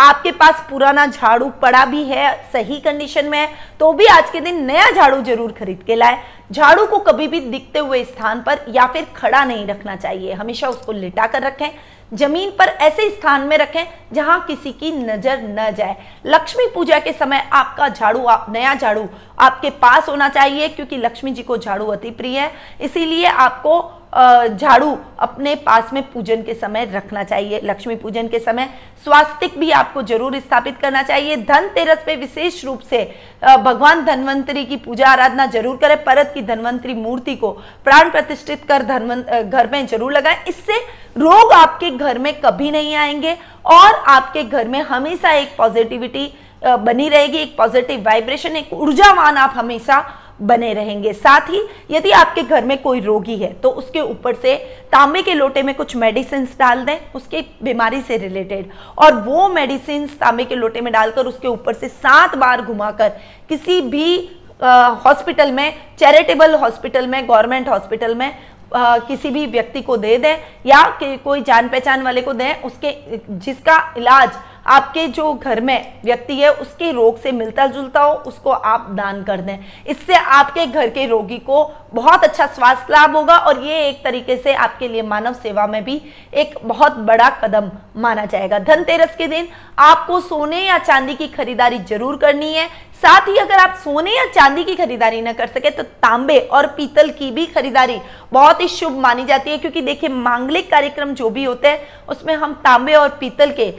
आपके 0.00 0.32
पास 0.32 0.66
पुराना 0.70 1.06
झाड़ू 1.06 1.48
पड़ा 1.62 1.84
भी 1.84 2.02
है 2.04 2.32
सही 2.52 2.80
कंडीशन 2.80 3.26
में 3.26 3.38
है 3.38 3.48
तो 3.80 3.92
भी 3.92 4.06
आज 4.08 4.30
के 4.30 4.40
दिन 4.40 4.64
नया 4.64 4.90
झाड़ू 4.90 5.22
ज़रूर 5.22 5.52
खरीद 5.52 5.82
के 5.86 5.94
लाए। 5.94 6.22
झाड़ू 6.52 6.86
को 6.86 6.98
कभी 7.00 7.26
भी 7.28 7.40
दिखते 7.42 7.78
हुए 7.78 8.04
स्थान 8.04 8.42
पर 8.42 8.64
या 8.68 8.86
फिर 8.86 9.06
खड़ा 9.16 9.44
नहीं 9.44 9.66
रखना 9.66 9.96
चाहिए 9.96 10.32
हमेशा 10.32 10.68
उसको 10.68 10.92
लिटा 10.92 11.26
कर 11.26 11.42
रखें। 11.42 11.70
ज़मीन 12.12 12.50
पर 12.50 12.68
ऐसे 12.80 13.08
स्थान 13.10 13.42
में 13.42 13.56
रखें 13.58 13.84
जहाँ 14.14 14.40
किसी 14.46 14.72
की 14.72 14.90
नज़र 14.94 15.42
न 15.50 15.70
जाए। 15.74 15.96
लक्ष्मी 16.26 16.66
पूजा 16.74 16.98
के 16.98 17.12
समय 17.12 17.48
आपका 17.52 17.88
झाड़ू 17.88 18.24
आप, 18.24 18.46
नया 18.50 18.74
झाड़ू 18.74 19.08
आपके 19.38 19.70
पास 19.72 20.08
होना 20.08 20.28
चाहिए 20.30 20.68
क्योंकि 20.68 20.96
लक्ष्मी 20.98 21.30
जी 21.30 21.42
को 21.42 21.56
झाड़ू 21.58 21.86
अति 21.86 22.10
प्रिय 22.12 22.38
है। 22.38 22.50
इसीलिए 22.80 23.26
आपको 23.26 23.80
झाड़ू 24.12 24.96
अपने 25.18 25.54
पास 25.56 25.92
में 25.92 26.02
पूजन 26.04 26.42
के 26.42 26.54
समय 26.54 26.84
रखना 26.92 27.22
चाहिए, 27.24 27.60
लक्ष्मी 27.64 27.94
पूजन 27.96 28.28
के 28.28 28.38
समय। 28.38 28.68
स्वास्तिक 29.04 29.58
भी 29.58 29.70
आपको 29.72 30.02
ज़रूर 30.02 30.38
स्थापित 30.38 30.76
करना 30.78 31.02
चाहिए। 31.02 31.36
धनतेरस 31.38 32.02
पे 32.06 32.16
विशेष 32.16 32.64
रूप 32.64 32.80
से 32.80 33.02
भगवान 33.42 34.04
धनवंतरी 34.04 34.64
की 34.64 34.76
पूजा 34.78 35.08
आराधना 35.08 35.46
ज़रूर 35.48 35.76
करें। 35.76 35.96
परत 36.04 36.30
की 36.34 36.42
धनवंतरी 36.42 36.94
मूर्ति 36.94 37.36
को 37.36 37.50
प्राण 37.84 38.10
प्रतिष्ठित 38.10 38.64
कर 38.68 38.82
धनवंत 38.84 39.30
घर 39.44 39.70
में 39.72 39.86
ज़रूर 39.86 40.12
लगाएँ। 40.12 40.44
इससे 40.48 40.78
रोग 41.16 41.52
आपके 41.52 41.90
घर 41.90 42.18
में 42.18 42.32
कभी 42.40 42.70
नहीं 42.70 42.94
आएँगे 42.96 43.36
और 43.66 43.94
आपके 44.08 44.42
घर 44.42 44.68
में 44.68 44.80
हमेशा 44.82 45.32
एक 45.32 45.56
पॉजिटिविटी 45.58 46.32
बनी 46.62 47.08
रहेगी, 47.08 47.38
एक 47.38 47.56
पॉजिटिव 47.56 48.02
वाइब्रेशन, 48.02 48.56
एक 48.56 48.72
ऊर्जावान 48.72 49.36
आप 49.36 49.52
हमेशा 49.56 50.04
बने 50.42 50.72
रहेंगे। 50.74 51.12
साथ 51.12 51.48
ही 51.50 51.62
यदि 51.90 52.10
आपके 52.10 52.42
घर 52.42 52.64
में 52.64 52.76
कोई 52.82 53.00
रोगी 53.00 53.36
है 53.36 53.52
तो 53.52 53.70
उसके 53.70 54.00
ऊपर 54.00 54.34
से 54.34 54.54
तांबे 54.92 55.22
के 55.22 55.34
लोटे 55.34 55.62
में 55.62 55.74
कुछ 55.74 55.96
मेडिसिन 55.96 56.44
डाल 56.58 56.84
दें 56.84 56.98
उसके 57.14 57.44
बीमारी 57.62 58.00
से 58.02 58.16
रिलेटेड 58.18 58.70
और 58.98 59.14
वो 59.22 59.48
मेडिसिन 59.48 60.06
तांबे 60.20 60.44
के 60.44 60.54
लोटे 60.54 60.80
में 60.80 60.92
डालकर 60.92 61.26
उसके 61.26 61.48
ऊपर 61.48 61.74
से 61.74 61.88
सात 61.88 62.36
बार 62.38 62.62
घुमाकर 62.62 63.08
किसी 63.48 63.80
भी 63.82 64.16
हॉस्पिटल 64.62 65.52
में 65.52 65.74
चैरिटेबल 65.98 66.54
हॉस्पिटल 66.54 67.06
में 67.06 67.22
गवर्नमेंट 67.28 67.68
हॉस्पिटल 67.68 68.14
में 68.14 68.30
आ, 68.74 68.98
किसी 68.98 69.30
भी 69.30 69.44
व्यक्ति 69.46 69.80
को 69.82 69.96
दे 69.96 70.16
दें 70.18 70.36
या 70.66 70.82
कोई 71.24 71.42
जान 71.42 71.68
पहचान 71.68 72.02
वाले 72.02 72.22
को 72.22 72.32
दें 72.32 72.62
उसके 72.62 72.94
जिसका 73.30 73.76
इलाज 73.98 74.30
आपके 74.66 75.06
जो 75.08 75.32
घर 75.34 75.60
में 75.60 76.00
व्यक्ति 76.04 76.34
है, 76.34 76.50
उसके 76.50 76.90
रोग 76.92 77.20
से 77.20 77.32
मिलता 77.32 77.66
जुलता 77.66 78.00
हो, 78.00 78.12
उसको 78.12 78.50
आप 78.50 78.86
दान 78.90 79.22
कर 79.24 79.40
दें। 79.40 79.58
इससे 79.86 80.14
आपके 80.14 80.66
घर 80.66 80.90
के 80.90 81.06
रोगी 81.06 81.38
को 81.40 81.64
बहुत 81.94 82.24
अच्छा 82.24 82.46
स्वास्थ्य 82.48 82.92
लाभ 82.92 83.16
होगा 83.16 83.36
और 83.38 83.62
ये 83.62 83.88
एक 83.88 84.02
तरीके 84.04 84.36
से 84.36 84.54
आपके 84.56 84.88
लिए 84.88 85.02
मानव 85.04 85.32
सेवा 85.34 85.66
में 85.66 85.82
भी 85.84 86.00
एक 86.34 86.54
बहुत 86.64 86.96
बड़ा 87.00 87.28
कदम 87.42 87.70
माना 87.96 88.24
जाएगा। 88.24 88.58
धनतेरस 88.60 89.16
के 89.16 89.26
दिन 89.26 89.48
आपको 89.78 90.20
सोने 90.20 90.60
या 90.60 90.78
चांदी 90.78 91.14
की 91.14 91.28
खरीदारी 91.28 91.78
ज़रूर 91.80 92.16
करनी 92.16 92.52
है। 92.52 92.68
साथ 93.02 93.28
ही 93.28 93.36
अगर 93.38 93.58
आप 93.58 93.74
सोने 93.74 94.10
या 94.10 94.24
चांदी 94.26 94.64
की 94.64 94.74
खरीदारी 94.76 95.20
न 95.22 95.32
कर 95.32 95.46
सके 95.46 95.70
तो 95.70 95.82
तांबे 95.82 96.38
और 96.38 96.66
पीतल 96.76 97.10
की 97.10 97.30
भी 97.30 97.46
खरीदारी 97.46 97.98
बहुत 98.32 98.60
ही 98.60 98.68
शुभ 98.68 98.98
मानी 98.98 99.24
जाती 99.24 99.50
है। 99.50 99.58
क्योंकि 99.58 99.80
देखिए, 99.82 100.10
मांगलिक 100.10 100.70
कार्यक्रम 100.70 101.14
जो 101.14 101.30
भी 101.30 101.44
होते 101.44 101.68
हैं, 101.68 101.80
उसमें 102.08 102.34
हम 102.34 102.52
तांबे 102.64 102.94
और 102.94 103.08
पीतल 103.20 103.52
के 103.52 103.70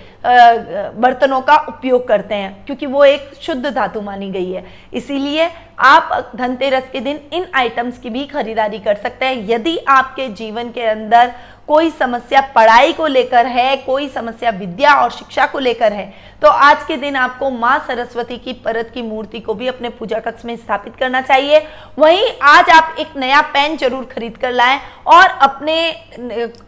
बर्तनों 0.98 1.42
का 1.42 1.56
उपयोग 1.70 2.08
करते 2.08 2.36
हैं, 2.36 2.66
क्योंकि 2.66 2.86
वो 2.86 3.04
एक 3.06 3.32
शुद्ध 3.42 3.66
धातु 3.66 4.02
मानी 4.02 4.30
गई 4.32 4.52
है। 4.52 4.66
इसीलिए 4.94 5.50
आप 5.78 6.32
धनतेरस 6.36 6.90
के 6.92 7.00
दिन 7.02 7.20
इन 7.34 7.46
आइटम्स 7.56 7.98
की 8.00 8.10
भी 8.10 8.26
खरीदारी 8.28 8.80
कर 8.80 8.96
सकते 8.96 9.26
हैं। 9.26 9.48
यदि 9.48 9.78
आपके 9.90 10.28
जीवन 10.32 10.72
के 10.72 10.82
अंदर 10.84 11.34
कोई 11.68 11.90
समस्या 11.92 12.42
पढ़ाई 12.56 12.94
को 12.94 13.08
लेकर 13.08 13.46
है, 13.46 13.76
कोई 13.78 14.08
समस्या 14.10 14.50
विद्या 14.52 14.94
और 14.94 15.12
शिक्षा 15.12 15.46
को 15.46 15.60
लेकर 15.60 15.94
है 15.94 16.14
तो 16.42 16.48
आज 16.48 16.84
के 16.86 16.96
दिन 16.98 17.16
आपको 17.16 17.50
माँ 17.50 17.78
सरस्वती 17.88 18.38
की 18.38 18.54
परत 18.56 18.90
की 18.94 19.02
मूर्ति 19.02 19.40
को 19.40 19.54
भी 19.54 19.68
अपने 19.68 19.90
पूजा 19.90 20.20
कक्ष 20.20 20.46
में 20.46 20.56
स्थापित 20.56 20.96
करना 20.96 21.22
चाहिए। 21.22 21.60
वहीं 22.00 22.26
आज 22.44 22.70
आप 22.70 22.96
एक 23.00 23.16
नया 23.18 23.42
पेन 23.54 23.78
ज़रूर 23.78 24.04
खरीद 24.06 24.38
कर 24.38 24.52
लाएँ 24.52 24.80
और 25.08 25.28
अपने, 25.42 25.76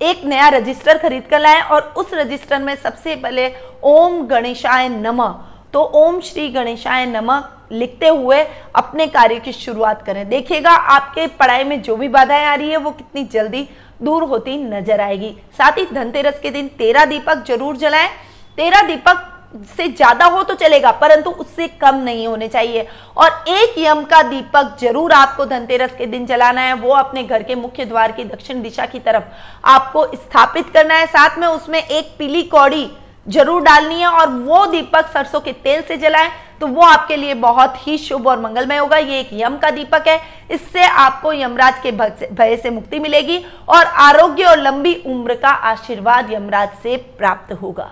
एक 0.01 0.21
नया 0.25 0.47
रजिस्टर 0.49 0.97
खरीद 0.97 1.27
कर 1.29 1.39
लाएँ 1.39 1.61
और 1.61 1.93
उस 1.97 2.13
रजिस्टर 2.13 2.59
में 2.59 2.75
सबसे 2.75 3.15
पहले 3.15 3.51
ओम 3.85 4.25
गणेशाय 4.27 4.89
नमः 4.89 5.35
तो 5.75 5.81
ओम 5.95 6.19
श्री 6.21 6.47
गणेशाय 6.49 7.05
नमः 7.05 7.43
लिखते 7.71 8.07
हुए 8.09 8.38
अपने 8.75 9.07
कार्य 9.07 9.39
की 9.39 9.51
शुरुआत 9.53 10.05
करें। 10.05 10.27
देखिएगा, 10.29 10.71
आपके 10.71 11.25
पढ़ाई 11.29 11.63
में 11.63 11.81
जो 11.81 11.95
भी 11.95 12.07
बाधाएँ 12.09 12.45
आ 12.45 12.53
रही 12.55 12.69
है, 12.69 12.77
वो 12.77 12.91
कितनी 12.91 13.23
जल्दी 13.25 13.67
दूर 14.01 14.23
होती 14.23 14.57
नज़र 14.59 15.01
आएगी। 15.01 15.35
साथ 15.57 15.77
ही 15.77 15.85
धनतेरस 15.88 16.39
के 16.39 16.51
दिन 16.51 16.67
तेरह 16.77 17.05
दीपक 17.05 17.43
ज़रूर 17.47 17.77
जलाएँ। 17.77 18.09
तेरह 18.57 18.88
दीपक 18.88 19.31
से 19.77 19.88
ज़्यादा 19.89 20.25
हो 20.25 20.41
तो 20.43 20.53
चलेगा, 20.55 20.91
परंतु 20.93 21.29
उससे 21.31 21.67
कम 21.81 21.95
नहीं 21.97 22.27
होने 22.27 22.47
चाहिए। 22.47 22.88
और 23.17 23.43
एक 23.49 23.77
यम 23.79 24.03
का 24.05 24.23
दीपक 24.23 24.75
ज़रूर 24.81 25.11
आपको 25.13 25.45
धनतेरस 25.45 25.95
के 25.97 26.05
दिन 26.07 26.25
जलाना 26.25 26.61
है। 26.61 26.73
वो 26.75 26.93
अपने 26.95 27.23
घर 27.23 27.43
के 27.43 27.55
मुख्य 27.57 27.85
द्वार 27.85 28.11
की 28.11 28.23
दक्षिण 28.25 28.61
दिशा 28.61 28.85
की 28.85 28.99
तरफ़ 29.01 29.67
आपको 29.69 30.05
स्थापित 30.15 30.69
करना 30.69 30.95
है। 30.95 31.07
साथ 31.07 31.39
में 31.39 31.47
उसमें 31.47 31.79
एक 31.79 32.15
पीली 32.19 32.43
कौड़ी 32.49 32.89
ज़रूर 33.25 33.61
डालनी 33.63 33.95
है 33.95 34.07
और 34.07 34.29
वो 34.29 34.65
दीपक 34.67 35.07
सरसों 35.13 35.39
के 35.41 35.51
तेल 35.53 35.81
से 35.83 35.97
जलाएँ 35.97 36.29
तो 36.61 36.67
वो 36.67 36.81
आपके 36.83 37.15
लिए 37.17 37.33
बहुत 37.35 37.75
ही 37.77 37.97
शुभ 37.97 38.27
और 38.27 38.39
मंगलमय 38.41 38.77
होगा। 38.77 38.97
ये 38.97 39.19
एक 39.19 39.29
यम 39.33 39.57
का 39.57 39.69
दीपक 39.71 40.07
है। 40.07 40.19
इससे 40.51 40.85
आपको 40.85 41.33
यमराज 41.33 41.79
के 41.83 41.91
भय 41.91 42.55
से 42.57 42.69
मुक्ति 42.69 42.99
मिलेगी 42.99 43.38
और 43.69 43.85
आरोग्य 43.85 44.43
और 44.45 44.59
लंबी 44.59 44.93
उम्र 45.05 45.35
का 45.35 45.49
आशीर्वाद 45.49 46.31
यमराज 46.31 46.69
से 46.83 46.97
प्राप्त 47.17 47.53
होगा। 47.53 47.91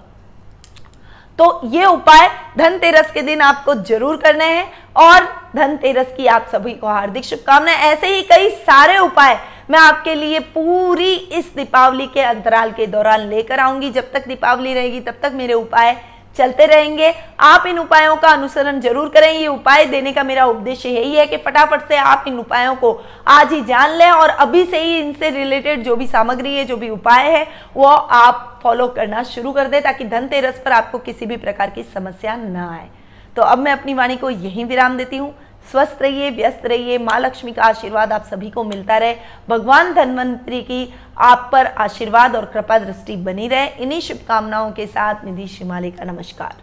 तो 1.40 1.60
ये 1.68 1.86
उपाय 1.86 2.28
धनतेरस 2.58 3.12
के 3.12 3.22
दिन 3.22 3.42
आपको 3.42 3.74
ज़रूर 3.76 4.18
करने 4.18 4.46
हैं 4.48 4.72
और 4.98 5.24
धनतेरस 5.56 6.14
की 6.18 6.28
आप 6.28 6.48
सभी 6.52 6.74
को 6.74 6.88
हार्दिक 6.88 7.26
शुभकामनाएँ। 7.26 7.78
ऐसे 7.84 8.08
ही 8.08 8.22
कई 8.24 8.50
सारे 8.60 8.98
उपाय 9.00 9.40
मैं 9.70 9.80
आपके 9.80 10.16
लिए 10.16 10.40
पूरी 10.56 11.14
इस 11.14 11.54
दीपावली 11.56 12.08
के 12.08 12.22
अंतराल 12.22 12.72
के 12.72 12.88
दौरान 12.88 13.28
लेकर 13.30 13.60
आऊँगी। 13.60 13.90
जब 13.92 14.12
तक 14.14 14.28
दीपावली 14.28 14.74
रहेगी, 14.74 15.00
तब 15.02 15.20
तक 15.24 15.32
मेरे 15.34 15.54
उपाय 15.54 15.96
चलते 16.36 16.66
रहेंगे। 16.66 17.14
आप 17.40 17.66
इन 17.68 17.80
उपायों 17.80 18.16
का 18.16 18.30
अनुसरण 18.30 18.80
ज़रूर 18.82 19.10
करें। 19.10 19.32
ये 19.32 19.48
उपाय 19.48 19.86
देने 19.86 20.12
का 20.14 20.24
मेरा 20.24 20.46
उद्देश्य 20.46 20.90
यही 20.90 21.16
है 21.16 21.26
कि 21.26 21.38
फटाफट 21.38 21.88
से 21.88 21.98
आप 21.98 22.24
इन 22.28 22.40
उपायों 22.40 22.76
को 22.76 22.92
आज 23.28 23.52
ही 23.54 23.62
जान 23.64 23.92
लें 23.92 24.10
और 24.10 24.30
अभी 24.30 24.64
से 24.66 24.80
ही 24.80 24.98
इनसे 25.00 25.30
रिलेटेड 25.30 25.84
जो 25.84 25.96
भी 25.96 26.08
सामग्री 26.08 26.56
है, 26.56 26.66
जो 26.66 26.78
भी 26.78 26.90
उपाय 26.90 27.30
है, 27.30 27.46
वो 27.76 27.86
आप 27.86 28.60
फॉलो 28.64 28.88
करना 28.88 29.24
शुरू 29.26 29.52
कर 29.52 29.68
दें 29.68 29.82
ताकि 29.82 30.06
धनतेरस 30.06 30.62
पर 30.66 30.72
आपको 30.72 31.00
किसी 31.00 31.26
भी 31.26 31.38
प्रकार 31.38 31.70
की 31.70 31.84
समस्या 31.84 32.36
न 32.36 32.56
आए। 32.58 32.88
तो 33.36 33.42
अब 33.42 33.60
मैं 33.60 33.72
अपनी 33.72 33.94
वाणी 33.94 34.16
को 34.18 34.30
यहीं 34.30 34.66
विराम 34.66 34.98
देती 34.98 35.18
हूँ। 35.18 35.34
स्वस्थ 35.72 36.02
रहिए 36.02 36.30
व्यस्त 36.30 36.66
रहिए 36.66 36.98
माँ 36.98 37.20
लक्ष्मी 37.20 37.52
का 37.52 37.64
आशीर्वाद 37.64 38.14
आप 38.14 38.24
सभी 38.24 38.50
को 38.50 38.64
मिलता 38.64 38.98
रहे। 38.98 39.16
भगवान 39.50 39.94
धनवंतरी 39.94 40.62
की 40.62 40.94
आप 41.18 41.50
पर 41.52 41.66
आशीर्वाद 41.66 42.36
और 42.36 42.46
कृपा 42.46 42.78
दृष्टि 42.80 43.16
बनी 43.16 43.48
रहे। 43.48 43.68
इन्हीं 43.68 44.02
शुभकामनाओं 44.02 44.72
के 44.72 44.88
साथ 44.88 45.26
निधि 45.26 45.48
शिमाले 45.48 45.92
का 45.92 46.04
नमस्कार। 46.04 46.63